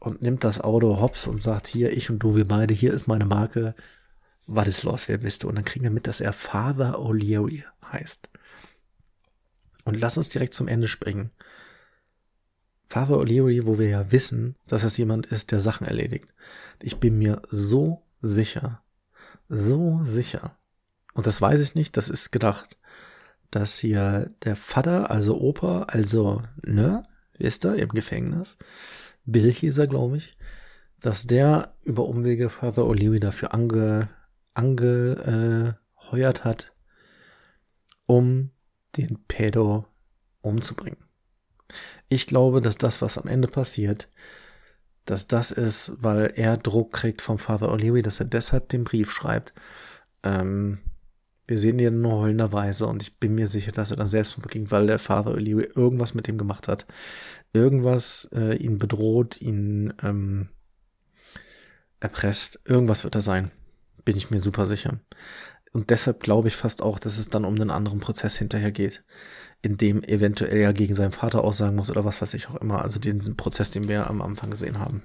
und 0.00 0.22
nimmt 0.22 0.42
das 0.42 0.60
Auto 0.60 1.00
hops 1.00 1.26
und 1.26 1.42
sagt, 1.42 1.68
hier, 1.68 1.92
ich 1.96 2.10
und 2.10 2.20
du, 2.20 2.34
wir 2.34 2.48
beide, 2.48 2.74
hier 2.74 2.92
ist 2.92 3.06
meine 3.06 3.26
Marke, 3.26 3.74
was 4.46 4.66
ist 4.66 4.82
los, 4.82 5.08
wer 5.08 5.18
bist 5.18 5.42
du? 5.42 5.48
Und 5.48 5.56
dann 5.56 5.64
kriegen 5.64 5.84
wir 5.84 5.90
mit, 5.90 6.06
dass 6.06 6.20
er 6.20 6.32
Father 6.32 6.98
O'Leary 6.98 7.64
heißt. 7.92 8.30
Und 9.84 10.00
lass 10.00 10.16
uns 10.16 10.30
direkt 10.30 10.54
zum 10.54 10.68
Ende 10.68 10.88
springen. 10.88 11.30
Father 12.86 13.16
O'Leary, 13.16 13.66
wo 13.66 13.78
wir 13.78 13.88
ja 13.88 14.12
wissen, 14.12 14.56
dass 14.66 14.84
es 14.84 14.96
jemand 14.96 15.26
ist, 15.26 15.52
der 15.52 15.60
Sachen 15.60 15.86
erledigt. 15.86 16.32
Ich 16.80 16.98
bin 16.98 17.18
mir 17.18 17.42
so 17.50 18.02
sicher, 18.22 18.82
so 19.48 20.00
sicher, 20.02 20.56
und 21.18 21.26
das 21.26 21.42
weiß 21.42 21.58
ich 21.58 21.74
nicht, 21.74 21.96
das 21.96 22.08
ist 22.08 22.30
gedacht, 22.30 22.78
dass 23.50 23.76
hier 23.76 24.30
der 24.44 24.54
Vater, 24.54 25.10
also 25.10 25.40
Opa, 25.40 25.82
also, 25.88 26.42
ne, 26.64 27.02
wisst 27.36 27.64
ihr, 27.64 27.74
im 27.74 27.88
Gefängnis, 27.88 28.56
Bill 29.24 29.52
hieß 29.52 29.78
er, 29.78 29.88
glaube 29.88 30.18
ich, 30.18 30.38
dass 31.00 31.26
der 31.26 31.74
über 31.82 32.04
Umwege 32.04 32.50
Father 32.50 32.82
O'Leary 32.82 33.18
dafür 33.18 33.52
ange, 33.52 34.08
angeheuert 34.54 35.76
äh, 36.12 36.44
hat, 36.44 36.72
um 38.06 38.52
den 38.96 39.18
Pedo 39.26 39.86
umzubringen. 40.40 41.02
Ich 42.08 42.28
glaube, 42.28 42.60
dass 42.60 42.78
das, 42.78 43.02
was 43.02 43.18
am 43.18 43.26
Ende 43.26 43.48
passiert, 43.48 44.08
dass 45.04 45.26
das 45.26 45.50
ist, 45.50 45.94
weil 45.98 46.32
er 46.36 46.58
Druck 46.58 46.92
kriegt 46.92 47.22
vom 47.22 47.40
Father 47.40 47.72
O'Leary, 47.72 48.02
dass 48.02 48.20
er 48.20 48.26
deshalb 48.26 48.68
den 48.68 48.84
Brief 48.84 49.10
schreibt. 49.10 49.52
Ähm, 50.22 50.78
wir 51.48 51.58
sehen 51.58 51.78
ihn 51.80 52.00
nur 52.00 52.20
heulenderweise 52.20 52.86
und 52.86 53.02
ich 53.02 53.18
bin 53.18 53.34
mir 53.34 53.48
sicher, 53.48 53.72
dass 53.72 53.90
er 53.90 53.96
dann 53.96 54.06
selbst 54.06 54.40
beging, 54.40 54.70
weil 54.70 54.86
der 54.86 55.00
Father 55.00 55.32
O'Leary 55.32 55.76
irgendwas 55.76 56.14
mit 56.14 56.28
ihm 56.28 56.38
gemacht 56.38 56.68
hat. 56.68 56.86
Irgendwas 57.52 58.28
äh, 58.32 58.54
ihn 58.56 58.78
bedroht, 58.78 59.40
ihn 59.40 59.92
ähm, 60.02 60.50
erpresst. 61.98 62.60
Irgendwas 62.64 63.02
wird 63.02 63.16
er 63.16 63.22
sein. 63.22 63.50
Bin 64.04 64.16
ich 64.16 64.30
mir 64.30 64.40
super 64.40 64.66
sicher. 64.66 65.00
Und 65.72 65.90
deshalb 65.90 66.20
glaube 66.22 66.48
ich 66.48 66.56
fast 66.56 66.82
auch, 66.82 66.98
dass 66.98 67.18
es 67.18 67.28
dann 67.28 67.44
um 67.44 67.54
einen 67.54 67.70
anderen 67.70 68.00
Prozess 68.00 68.36
hinterher 68.36 68.70
geht 68.70 69.02
in 69.60 69.76
dem 69.76 70.02
eventuell 70.04 70.60
ja 70.60 70.72
gegen 70.72 70.94
seinen 70.94 71.12
Vater 71.12 71.42
aussagen 71.42 71.76
muss 71.76 71.90
oder 71.90 72.04
was 72.04 72.22
weiß 72.22 72.34
ich 72.34 72.48
auch 72.48 72.56
immer. 72.56 72.82
Also 72.82 72.98
diesen 72.98 73.36
Prozess, 73.36 73.70
den 73.70 73.88
wir 73.88 74.08
am 74.08 74.22
Anfang 74.22 74.50
gesehen 74.50 74.78
haben, 74.78 75.02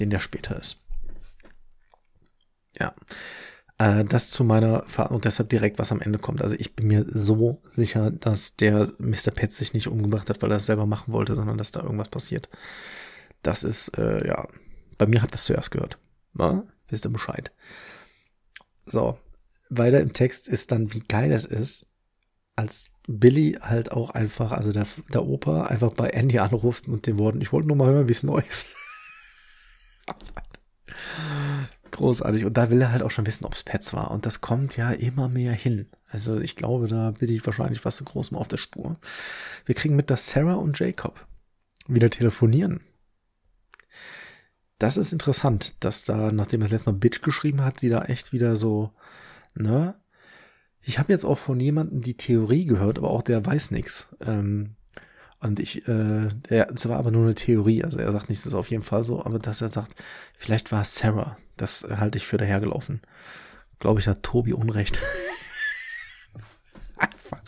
den 0.00 0.10
der 0.10 0.18
später 0.18 0.58
ist. 0.58 0.78
Ja. 2.78 2.94
Äh, 3.82 4.04
das 4.04 4.30
zu 4.30 4.44
meiner 4.44 4.84
und 5.10 5.24
deshalb 5.24 5.48
direkt, 5.48 5.80
was 5.80 5.90
am 5.90 6.00
Ende 6.00 6.20
kommt. 6.20 6.40
Also 6.40 6.54
ich 6.56 6.76
bin 6.76 6.86
mir 6.86 7.04
so 7.08 7.60
sicher, 7.68 8.12
dass 8.12 8.54
der 8.54 8.92
Mr. 8.98 9.32
Pet 9.34 9.52
sich 9.52 9.72
nicht 9.72 9.88
umgebracht 9.88 10.30
hat, 10.30 10.40
weil 10.40 10.52
er 10.52 10.58
es 10.58 10.66
selber 10.66 10.86
machen 10.86 11.12
wollte, 11.12 11.34
sondern 11.34 11.58
dass 11.58 11.72
da 11.72 11.82
irgendwas 11.82 12.08
passiert. 12.08 12.48
Das 13.42 13.64
ist, 13.64 13.98
äh, 13.98 14.24
ja, 14.24 14.46
bei 14.98 15.06
mir 15.06 15.20
hat 15.20 15.34
das 15.34 15.44
zuerst 15.44 15.72
gehört. 15.72 15.98
Na? 16.32 16.62
Wisst 16.88 17.06
ihr 17.06 17.10
Bescheid. 17.10 17.50
So, 18.86 19.18
weiter 19.68 20.00
im 20.00 20.12
Text 20.12 20.46
ist 20.46 20.70
dann, 20.70 20.92
wie 20.94 21.00
geil 21.00 21.32
es 21.32 21.44
ist, 21.44 21.86
als 22.54 22.90
Billy 23.08 23.58
halt 23.60 23.90
auch 23.90 24.10
einfach, 24.10 24.52
also 24.52 24.70
der, 24.70 24.86
der 25.12 25.24
Opa, 25.24 25.64
einfach 25.64 25.92
bei 25.94 26.10
Andy 26.10 26.38
anruft 26.38 26.86
mit 26.86 27.08
den 27.08 27.18
Worten, 27.18 27.40
ich 27.40 27.52
wollte 27.52 27.66
nur 27.66 27.76
mal 27.76 27.90
hören, 27.92 28.08
wie 28.08 28.12
es 28.12 28.22
läuft. 28.22 28.76
Großartig. 31.92 32.44
Und 32.44 32.56
da 32.56 32.70
will 32.70 32.80
er 32.80 32.90
halt 32.90 33.02
auch 33.02 33.10
schon 33.10 33.26
wissen, 33.26 33.44
ob 33.44 33.54
es 33.54 33.62
Pets 33.62 33.92
war. 33.92 34.10
Und 34.10 34.26
das 34.26 34.40
kommt 34.40 34.76
ja 34.76 34.90
immer 34.90 35.28
mehr 35.28 35.52
hin. 35.52 35.86
Also 36.08 36.40
ich 36.40 36.56
glaube, 36.56 36.88
da 36.88 37.12
bin 37.12 37.30
ich 37.30 37.44
wahrscheinlich 37.46 37.80
fast 37.80 37.98
so 37.98 38.04
groß 38.04 38.32
mal 38.32 38.38
auf 38.38 38.48
der 38.48 38.56
Spur. 38.56 38.98
Wir 39.66 39.74
kriegen 39.74 39.94
mit, 39.94 40.10
dass 40.10 40.28
Sarah 40.28 40.54
und 40.54 40.78
Jacob 40.78 41.26
wieder 41.86 42.10
telefonieren. 42.10 42.80
Das 44.78 44.96
ist 44.96 45.12
interessant, 45.12 45.84
dass 45.84 46.02
da, 46.02 46.32
nachdem 46.32 46.62
er 46.62 46.64
das 46.64 46.72
letzte 46.72 46.90
Mal 46.90 46.98
Bitch 46.98 47.22
geschrieben 47.22 47.64
hat, 47.64 47.78
sie 47.78 47.88
da 47.88 48.04
echt 48.04 48.32
wieder 48.32 48.56
so, 48.56 48.90
ne, 49.54 49.94
ich 50.80 50.98
habe 50.98 51.12
jetzt 51.12 51.24
auch 51.24 51.38
von 51.38 51.60
jemandem 51.60 52.00
die 52.00 52.16
Theorie 52.16 52.64
gehört, 52.64 52.98
aber 52.98 53.10
auch 53.10 53.22
der 53.22 53.44
weiß 53.46 53.70
nichts. 53.70 54.08
Ähm, 54.20 54.74
und 55.42 55.58
ich, 55.58 55.88
äh, 55.88 56.28
der, 56.50 56.70
es 56.70 56.88
war 56.88 56.98
aber 56.98 57.10
nur 57.10 57.24
eine 57.24 57.34
Theorie, 57.34 57.82
also 57.82 57.98
er 57.98 58.12
sagt 58.12 58.28
nicht, 58.28 58.40
das 58.42 58.48
ist 58.48 58.54
auf 58.54 58.70
jeden 58.70 58.84
Fall 58.84 59.02
so, 59.02 59.24
aber 59.24 59.40
dass 59.40 59.60
er 59.60 59.68
sagt, 59.68 60.00
vielleicht 60.38 60.70
war 60.70 60.82
es 60.82 60.94
Sarah. 60.96 61.36
Das 61.56 61.82
halte 61.82 62.16
ich 62.16 62.26
für 62.26 62.36
dahergelaufen. 62.36 63.02
Glaube 63.80 63.98
ich, 63.98 64.06
hat 64.06 64.22
Tobi 64.22 64.52
Unrecht. 64.52 65.00
Einfach 66.96 67.42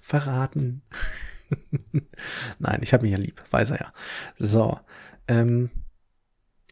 verraten. 0.00 0.82
Nein, 2.60 2.80
ich 2.82 2.92
habe 2.92 3.02
mich 3.02 3.12
ja 3.12 3.18
lieb, 3.18 3.42
weiß 3.50 3.70
er 3.70 3.80
ja. 3.80 3.92
So, 4.38 4.78
ähm, 5.26 5.70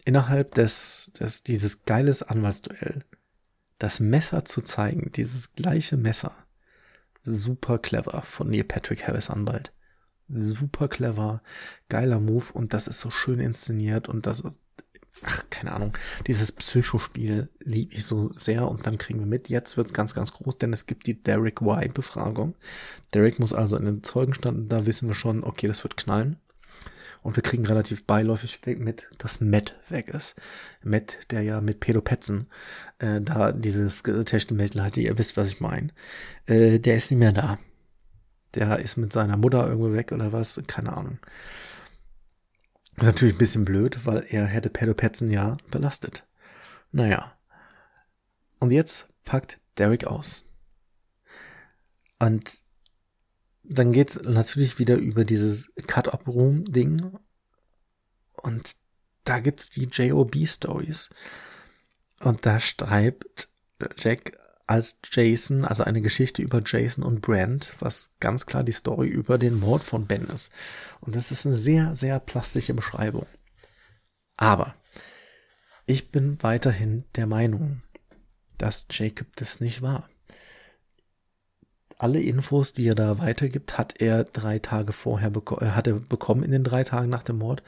innerhalb 0.04 0.54
des, 0.54 1.10
des 1.18 1.42
dieses 1.42 1.84
geiles 1.84 2.22
Anwaltsduell 2.22 3.04
das 3.78 3.98
Messer 3.98 4.44
zu 4.44 4.60
zeigen, 4.60 5.10
dieses 5.12 5.54
gleiche 5.54 5.96
Messer. 5.96 6.32
Super 7.22 7.78
clever 7.78 8.22
von 8.22 8.48
Neil 8.48 8.64
Patrick 8.64 9.06
Harris 9.08 9.28
Anwalt. 9.28 9.72
Super 10.28 10.88
clever, 10.88 11.42
geiler 11.88 12.20
Move 12.20 12.46
und 12.52 12.74
das 12.74 12.88
ist 12.88 13.00
so 13.00 13.10
schön 13.10 13.40
inszeniert 13.40 14.08
und 14.08 14.26
das 14.26 14.40
ist, 14.40 14.60
ach, 15.22 15.44
keine 15.50 15.72
Ahnung, 15.72 15.96
dieses 16.26 16.52
Psychospiel 16.52 17.48
liebe 17.60 17.94
ich 17.94 18.04
so 18.04 18.30
sehr 18.36 18.68
und 18.68 18.86
dann 18.86 18.98
kriegen 18.98 19.20
wir 19.20 19.26
mit, 19.26 19.48
jetzt 19.48 19.76
wird's 19.76 19.94
ganz, 19.94 20.14
ganz 20.14 20.32
groß, 20.32 20.58
denn 20.58 20.72
es 20.72 20.86
gibt 20.86 21.06
die 21.06 21.22
Derek 21.22 21.62
Y-Befragung. 21.62 22.54
Derek 23.14 23.38
muss 23.38 23.52
also 23.52 23.76
in 23.76 23.84
den 23.84 24.02
Zeugenstand 24.02 24.58
und 24.58 24.68
da 24.68 24.86
wissen 24.86 25.08
wir 25.08 25.14
schon, 25.14 25.44
okay, 25.44 25.66
das 25.66 25.82
wird 25.82 25.96
knallen. 25.96 26.36
Und 27.22 27.36
wir 27.36 27.42
kriegen 27.42 27.66
relativ 27.66 28.04
beiläufig 28.04 28.60
mit, 28.64 29.08
dass 29.18 29.40
Matt 29.40 29.74
weg 29.88 30.08
ist. 30.08 30.36
Matt, 30.82 31.18
der 31.30 31.42
ja 31.42 31.60
mit 31.60 31.80
Pedopetzen 31.80 32.46
äh, 33.00 33.20
da 33.20 33.52
dieses 33.52 34.02
Techtelmechtel 34.02 34.82
hatte, 34.82 35.00
ihr 35.00 35.18
wisst, 35.18 35.36
was 35.36 35.48
ich 35.48 35.60
meine. 35.60 35.88
Äh, 36.46 36.78
der 36.78 36.96
ist 36.96 37.10
nicht 37.10 37.18
mehr 37.18 37.32
da. 37.32 37.58
Der 38.58 38.80
ist 38.80 38.96
mit 38.96 39.12
seiner 39.12 39.36
Mutter 39.36 39.68
irgendwo 39.68 39.92
weg 39.92 40.10
oder 40.10 40.32
was, 40.32 40.60
keine 40.66 40.96
Ahnung. 40.96 41.18
ist 42.96 43.06
natürlich 43.06 43.36
ein 43.36 43.38
bisschen 43.38 43.64
blöd, 43.64 44.04
weil 44.04 44.26
er 44.28 44.46
hätte 44.46 44.68
Pedopetzen 44.68 45.30
ja 45.30 45.56
belastet. 45.70 46.26
Naja. 46.90 47.38
Und 48.58 48.72
jetzt 48.72 49.06
packt 49.24 49.60
Derek 49.78 50.06
aus. 50.06 50.42
Und 52.18 52.50
dann 53.62 53.92
geht's 53.92 54.20
natürlich 54.20 54.80
wieder 54.80 54.96
über 54.96 55.24
dieses 55.24 55.72
Cut-Up-Room-Ding. 55.86 57.16
Und 58.32 58.74
da 59.22 59.38
gibt's 59.38 59.70
die 59.70 59.84
JOB-Stories. 59.84 61.10
Und 62.20 62.44
da 62.44 62.58
schreibt 62.58 63.48
Jack 63.98 64.32
als 64.68 65.00
Jason, 65.10 65.64
also 65.64 65.82
eine 65.82 66.00
Geschichte 66.02 66.42
über 66.42 66.62
Jason 66.64 67.02
und 67.02 67.20
Brand, 67.20 67.74
was 67.80 68.10
ganz 68.20 68.46
klar 68.46 68.62
die 68.62 68.72
Story 68.72 69.08
über 69.08 69.38
den 69.38 69.58
Mord 69.58 69.82
von 69.82 70.06
Ben 70.06 70.26
ist. 70.26 70.52
Und 71.00 71.16
das 71.16 71.32
ist 71.32 71.46
eine 71.46 71.56
sehr, 71.56 71.94
sehr 71.94 72.20
plastische 72.20 72.74
Beschreibung. 72.74 73.26
Aber 74.36 74.74
ich 75.86 76.10
bin 76.10 76.40
weiterhin 76.42 77.04
der 77.16 77.26
Meinung, 77.26 77.82
dass 78.58 78.86
Jacob 78.90 79.34
das 79.36 79.60
nicht 79.60 79.82
war 79.82 80.08
alle 81.98 82.20
Infos, 82.20 82.72
die 82.72 82.86
er 82.86 82.94
da 82.94 83.18
weitergibt, 83.18 83.76
hat 83.76 84.00
er 84.00 84.24
drei 84.24 84.60
Tage 84.60 84.92
vorher 84.92 85.30
beko 85.30 85.60
äh, 85.60 85.70
hat 85.70 85.86
er 85.88 85.94
bekommen 85.94 86.44
in 86.44 86.52
den 86.52 86.64
drei 86.64 86.84
Tagen 86.84 87.10
nach 87.10 87.24
dem 87.24 87.38
Mord. 87.38 87.62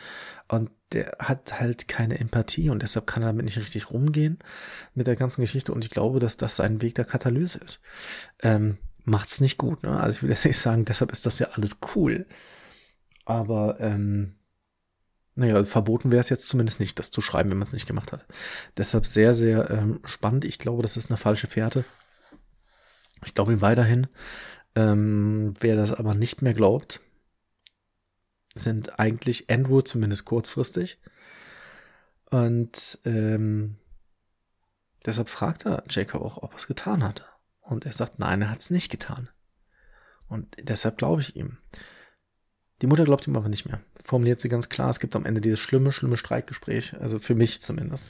Und 0.49 0.71
der 0.93 1.17
hat 1.19 1.61
halt 1.61 1.89
keine 1.89 2.19
Empathie 2.19 2.71
und 2.71 2.83
deshalb 2.83 3.07
kann 3.07 3.23
er 3.23 3.29
damit 3.29 3.45
nicht 3.45 3.59
richtig 3.59 3.91
rumgehen 3.91 4.39
mit 4.95 5.07
der 5.07 5.17
ganzen 5.17 5.41
Geschichte. 5.41 5.73
Und 5.73 5.85
ich 5.85 5.91
glaube, 5.91 6.19
dass 6.19 6.37
das 6.37 6.57
sein 6.57 6.83
Weg 6.83 6.95
der 6.97 7.05
Katalyse 7.05 7.59
ist. 7.59 7.81
Ähm, 8.43 8.79
macht's 9.05 9.41
nicht 9.41 9.59
gut, 9.59 9.83
ne? 9.83 9.99
Also 10.01 10.17
ich 10.17 10.23
will 10.23 10.31
jetzt 10.31 10.45
nicht 10.45 10.59
sagen, 10.59 10.85
deshalb 10.85 11.13
ist 11.13 11.27
das 11.27 11.39
ja 11.39 11.49
alles 11.55 11.79
cool. 11.95 12.27
Aber 13.25 13.79
ähm, 13.81 14.35
naja, 15.37 15.65
verboten 15.65 16.11
wäre 16.11 16.21
es 16.21 16.29
jetzt 16.29 16.49
zumindest 16.49 16.81
nicht, 16.81 16.99
das 16.99 17.11
zu 17.11 17.21
schreiben, 17.21 17.51
wenn 17.51 17.59
man 17.59 17.67
es 17.67 17.73
nicht 17.73 17.87
gemacht 17.87 18.13
hat. 18.13 18.27
Deshalb 18.77 19.07
sehr, 19.07 19.33
sehr 19.33 19.71
ähm, 19.71 20.01
spannend. 20.05 20.45
Ich 20.45 20.59
glaube, 20.59 20.83
das 20.83 20.97
ist 20.97 21.11
eine 21.11 21.17
falsche 21.17 21.47
Fährte. 21.47 21.85
Ich 23.25 23.35
glaube 23.35 23.53
ihm 23.53 23.61
weiterhin. 23.61 24.09
Ähm, 24.75 25.53
wer 25.61 25.77
das 25.77 25.93
aber 25.93 26.15
nicht 26.15 26.43
mehr 26.43 26.55
glaubt, 26.55 27.01
sind 28.55 28.99
eigentlich 28.99 29.51
Andrew 29.51 29.81
zumindest 29.81 30.25
kurzfristig. 30.25 31.01
Und 32.31 32.99
ähm, 33.05 33.77
deshalb 35.05 35.29
fragt 35.29 35.67
er 35.67 35.85
Jacob 35.89 36.23
auch, 36.23 36.39
ob 36.39 36.53
er 36.53 36.59
es 36.59 36.67
getan 36.67 37.03
hat. 37.03 37.25
Und 37.61 37.87
er 37.87 37.93
sagt, 37.93 38.19
nein, 38.19 38.43
er 38.43 38.51
hat 38.51 38.61
es 38.61 38.71
nicht 38.71 38.91
getan. 38.91 39.29
Und 40.29 40.57
deshalb 40.61 40.99
glaube 40.99 41.23
ich 41.23 41.37
ihm. 41.37 41.59
Die 42.83 42.87
Mutter 42.87 43.05
glaubt 43.05 43.27
ihm 43.27 43.37
aber 43.37 43.49
nicht 43.49 43.67
mehr. 43.67 43.81
Formuliert 44.03 44.41
sie 44.41 44.49
ganz 44.49 44.69
klar, 44.69 44.91
es 44.91 45.01
gibt 45.01 45.15
am 45.15 45.27
Ende 45.27 45.41
dieses 45.41 45.59
schlimme, 45.59 45.93
schlimme 45.93 46.17
Streitgespräch, 46.17 46.99
also 46.99 47.19
für 47.19 47.35
mich 47.35 47.61
zumindest. 47.61 48.07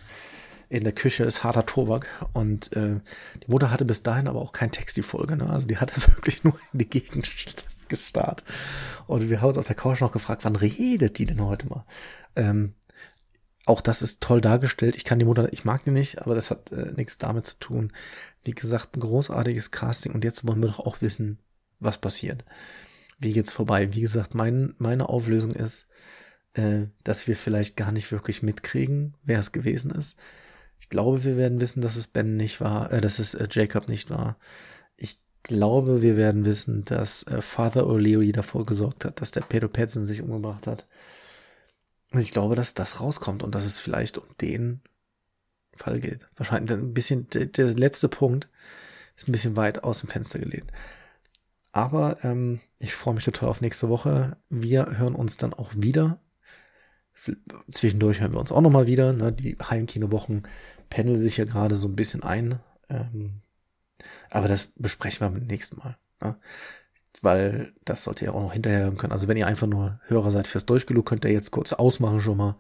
in 0.68 0.85
der 0.85 0.92
Küche 0.92 1.24
ist 1.24 1.42
harter 1.42 1.66
Tobak. 1.66 2.07
Und 2.33 2.72
äh, 2.76 3.00
die 3.42 3.50
Mutter 3.50 3.70
hatte 3.70 3.85
bis 3.85 4.03
dahin 4.03 4.29
aber 4.29 4.40
auch 4.40 4.53
keinen 4.53 4.70
Text, 4.70 4.96
die 4.96 5.03
Folge. 5.03 5.37
Ne? 5.37 5.50
Also 5.50 5.66
die 5.66 5.79
hatte 5.79 5.96
wirklich 6.14 6.44
nur 6.44 6.59
in 6.72 6.79
die 6.79 6.88
Gegend 6.88 7.26
gestarrt. 7.90 8.44
Und 9.07 9.29
wir 9.29 9.40
haben 9.42 9.48
uns 9.48 9.59
auf 9.59 9.66
der 9.66 9.76
Couch 9.76 10.00
noch 10.00 10.12
gefragt, 10.12 10.44
wann 10.44 10.57
redet 10.57 11.18
die 11.18 11.26
denn 11.26 11.44
heute 11.44 11.68
mal? 11.68 11.85
Ähm, 12.37 12.74
auch 13.66 13.81
das 13.81 14.03
ist 14.03 14.22
toll 14.22 14.40
dargestellt. 14.40 14.96
Ich 14.96 15.05
kann 15.05 15.18
die 15.18 15.24
Mutter, 15.24 15.53
ich 15.53 15.64
mag 15.64 15.85
die 15.85 15.90
nicht, 15.90 16.22
aber 16.22 16.35
das 16.35 16.50
hat 16.50 16.72
äh, 16.72 16.92
nichts 16.96 17.18
damit 17.18 17.46
zu 17.46 17.59
tun. 17.59 17.92
Wie 18.42 18.53
gesagt, 18.53 18.96
ein 18.96 19.00
großartiges 19.00 19.70
Casting 19.70 20.12
und 20.12 20.24
jetzt 20.24 20.46
wollen 20.46 20.62
wir 20.62 20.68
doch 20.68 20.81
auch 20.81 21.03
wissen, 21.03 21.38
was 21.79 21.98
passiert. 21.98 22.44
Wie 23.18 23.33
geht's 23.33 23.53
vorbei? 23.53 23.92
Wie 23.92 24.00
gesagt, 24.00 24.35
mein, 24.35 24.74
meine 24.79 25.09
Auflösung 25.09 25.53
ist, 25.53 25.88
äh, 26.55 26.87
dass 27.05 27.29
wir 27.29 27.37
vielleicht 27.37 27.76
gar 27.76 27.92
nicht 27.92 28.11
wirklich 28.11 28.42
mitkriegen, 28.42 29.16
wer 29.22 29.40
es 29.40 29.53
gewesen 29.53 29.90
ist. 29.90 30.18
Ich 30.79 30.88
glaube, 30.88 31.24
wir 31.24 31.37
werden 31.37 31.61
wissen, 31.61 31.83
dass 31.83 31.96
es 31.96 32.07
Ben 32.07 32.37
nicht 32.37 32.61
war, 32.61 32.90
äh, 32.92 33.00
dass 33.00 33.18
es 33.18 33.35
äh, 33.35 33.46
Jacob 33.50 33.88
nicht 33.88 34.11
war. 34.11 34.38
Ich 34.96 35.20
glaube, 35.42 36.03
wir 36.03 36.16
werden 36.16 36.44
wissen, 36.44 36.85
dass 36.85 37.22
äh, 37.24 37.40
Father 37.40 37.85
O'Leary 37.85 38.33
davor 38.33 38.66
gesorgt 38.66 39.05
hat, 39.05 39.20
dass 39.20 39.31
der 39.31 39.42
Pedro 39.42 39.68
Petson 39.68 40.07
sich 40.07 40.22
umgebracht 40.22 40.66
hat. 40.66 40.87
Und 42.12 42.20
ich 42.20 42.31
glaube, 42.31 42.57
dass 42.57 42.74
das 42.74 43.00
rauskommt 43.00 43.42
und 43.42 43.55
dass 43.55 43.64
es 43.64 43.79
vielleicht 43.79 44.18
um 44.18 44.26
den 44.40 44.81
Fall 45.74 46.00
geht. 46.00 46.26
Wahrscheinlich 46.37 46.70
ein 46.72 46.92
bisschen, 46.92 47.29
der, 47.31 47.46
der 47.46 47.66
letzte 47.74 48.09
Punkt 48.09 48.48
ist 49.16 49.29
ein 49.29 49.33
bisschen 49.33 49.57
weit 49.57 49.85
aus 49.85 50.00
dem 50.00 50.09
Fenster 50.09 50.38
gelehnt. 50.38 50.72
Aber 51.72 52.24
ähm, 52.24 52.61
ich 52.79 52.94
freue 52.94 53.14
mich 53.14 53.24
total 53.24 53.48
auf 53.48 53.61
nächste 53.61 53.88
Woche. 53.88 54.37
Wir 54.48 54.98
hören 54.98 55.14
uns 55.14 55.37
dann 55.37 55.55
auch 55.55 55.72
wieder. 55.76 56.20
Zwischendurch 57.70 58.20
hören 58.20 58.33
wir 58.33 58.40
uns 58.40 58.50
auch 58.50 58.61
nochmal 58.61 58.87
wieder. 58.87 59.12
Ne? 59.12 59.33
Die 59.33 59.57
Heimkinowochen 59.57 60.44
pendeln 60.88 61.18
sich 61.18 61.37
ja 61.37 61.44
gerade 61.44 61.76
so 61.76 61.87
ein 61.87 61.96
bisschen 61.96 62.22
ein. 62.22 62.59
Ähm, 62.88 63.42
aber 64.31 64.49
das 64.49 64.69
besprechen 64.77 65.21
wir 65.21 65.31
beim 65.31 65.47
nächsten 65.47 65.77
Mal. 65.79 65.97
Ne? 66.23 66.37
Weil 67.23 67.73
das 67.85 68.05
sollt 68.05 68.23
ihr 68.23 68.35
auch 68.35 68.43
noch 68.43 68.53
hinterher 68.53 68.91
können. 68.93 69.13
Also 69.13 69.29
wenn 69.29 69.37
ihr 69.37 69.47
einfach 69.47 69.67
nur 69.67 70.01
Hörer 70.07 70.31
seid 70.31 70.47
fürs 70.47 70.67
Durchgelug, 70.67 71.07
könnt 71.07 71.25
ihr 71.25 71.33
jetzt 71.33 71.51
kurz 71.51 71.73
ausmachen 71.73 72.21
schon 72.21 72.37
mal. 72.37 72.57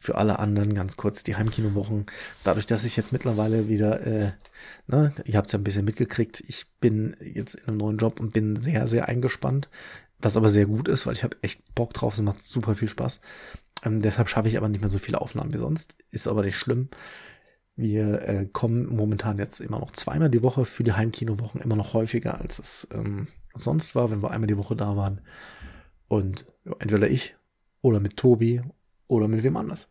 Für 0.00 0.16
alle 0.16 0.38
anderen 0.38 0.74
ganz 0.74 0.96
kurz 0.96 1.24
die 1.24 1.34
Heimkinowochen. 1.34 2.06
Dadurch, 2.44 2.66
dass 2.66 2.84
ich 2.84 2.96
jetzt 2.96 3.12
mittlerweile 3.12 3.68
wieder, 3.68 4.06
äh, 4.06 4.32
ne, 4.86 5.12
ihr 5.24 5.36
habt 5.36 5.46
es 5.46 5.52
ja 5.52 5.58
ein 5.58 5.64
bisschen 5.64 5.84
mitgekriegt, 5.84 6.40
ich 6.46 6.66
bin 6.80 7.16
jetzt 7.20 7.56
in 7.56 7.68
einem 7.68 7.78
neuen 7.78 7.98
Job 7.98 8.20
und 8.20 8.32
bin 8.32 8.54
sehr, 8.54 8.86
sehr 8.86 9.08
eingespannt. 9.08 9.68
Was 10.20 10.36
aber 10.36 10.48
sehr 10.48 10.66
gut 10.66 10.86
ist, 10.86 11.06
weil 11.06 11.14
ich 11.14 11.24
habe 11.24 11.36
echt 11.42 11.74
Bock 11.74 11.94
drauf, 11.94 12.14
es 12.14 12.20
macht 12.20 12.46
super 12.46 12.76
viel 12.76 12.88
Spaß. 12.88 13.20
Ähm, 13.84 14.02
deshalb 14.02 14.28
schaffe 14.28 14.48
ich 14.48 14.56
aber 14.56 14.68
nicht 14.68 14.80
mehr 14.80 14.88
so 14.88 14.98
viele 14.98 15.20
Aufnahmen 15.20 15.52
wie 15.52 15.58
sonst. 15.58 15.96
Ist 16.10 16.28
aber 16.28 16.42
nicht 16.42 16.56
schlimm. 16.56 16.88
Wir 17.78 18.22
äh, 18.28 18.48
kommen 18.52 18.86
momentan 18.86 19.38
jetzt 19.38 19.60
immer 19.60 19.78
noch 19.78 19.92
zweimal 19.92 20.28
die 20.28 20.42
Woche 20.42 20.64
für 20.64 20.82
die 20.82 20.94
Heimkinowochen, 20.94 21.60
immer 21.60 21.76
noch 21.76 21.94
häufiger, 21.94 22.40
als 22.40 22.58
es 22.58 22.88
ähm, 22.92 23.28
sonst 23.54 23.94
war, 23.94 24.10
wenn 24.10 24.20
wir 24.20 24.32
einmal 24.32 24.48
die 24.48 24.58
Woche 24.58 24.74
da 24.74 24.96
waren. 24.96 25.20
Und 26.08 26.44
ja, 26.64 26.72
entweder 26.80 27.08
ich 27.08 27.36
oder 27.80 28.00
mit 28.00 28.16
Tobi 28.16 28.62
oder 29.06 29.28
mit 29.28 29.44
wem 29.44 29.56
anders. 29.56 29.86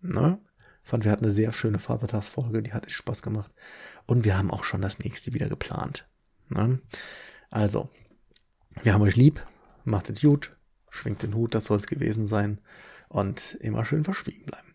Ne? 0.00 0.38
Fand, 0.82 1.04
wir 1.04 1.12
hatten 1.12 1.24
eine 1.24 1.30
sehr 1.30 1.52
schöne 1.52 1.78
Vatertagsfolge, 1.78 2.62
die 2.62 2.72
hat 2.72 2.86
echt 2.86 2.96
Spaß 2.96 3.20
gemacht. 3.20 3.54
Und 4.06 4.24
wir 4.24 4.38
haben 4.38 4.50
auch 4.50 4.64
schon 4.64 4.80
das 4.80 4.98
nächste 4.98 5.34
wieder 5.34 5.50
geplant. 5.50 6.08
Ne? 6.48 6.80
Also, 7.50 7.90
wir 8.82 8.94
haben 8.94 9.02
euch 9.02 9.16
lieb, 9.16 9.46
macht 9.84 10.08
es 10.08 10.22
gut, 10.22 10.56
schwingt 10.88 11.22
den 11.22 11.34
Hut, 11.34 11.54
das 11.54 11.66
soll 11.66 11.76
es 11.76 11.88
gewesen 11.88 12.24
sein. 12.24 12.58
Und 13.10 13.58
immer 13.60 13.84
schön 13.84 14.02
verschwiegen 14.02 14.46
bleiben. 14.46 14.74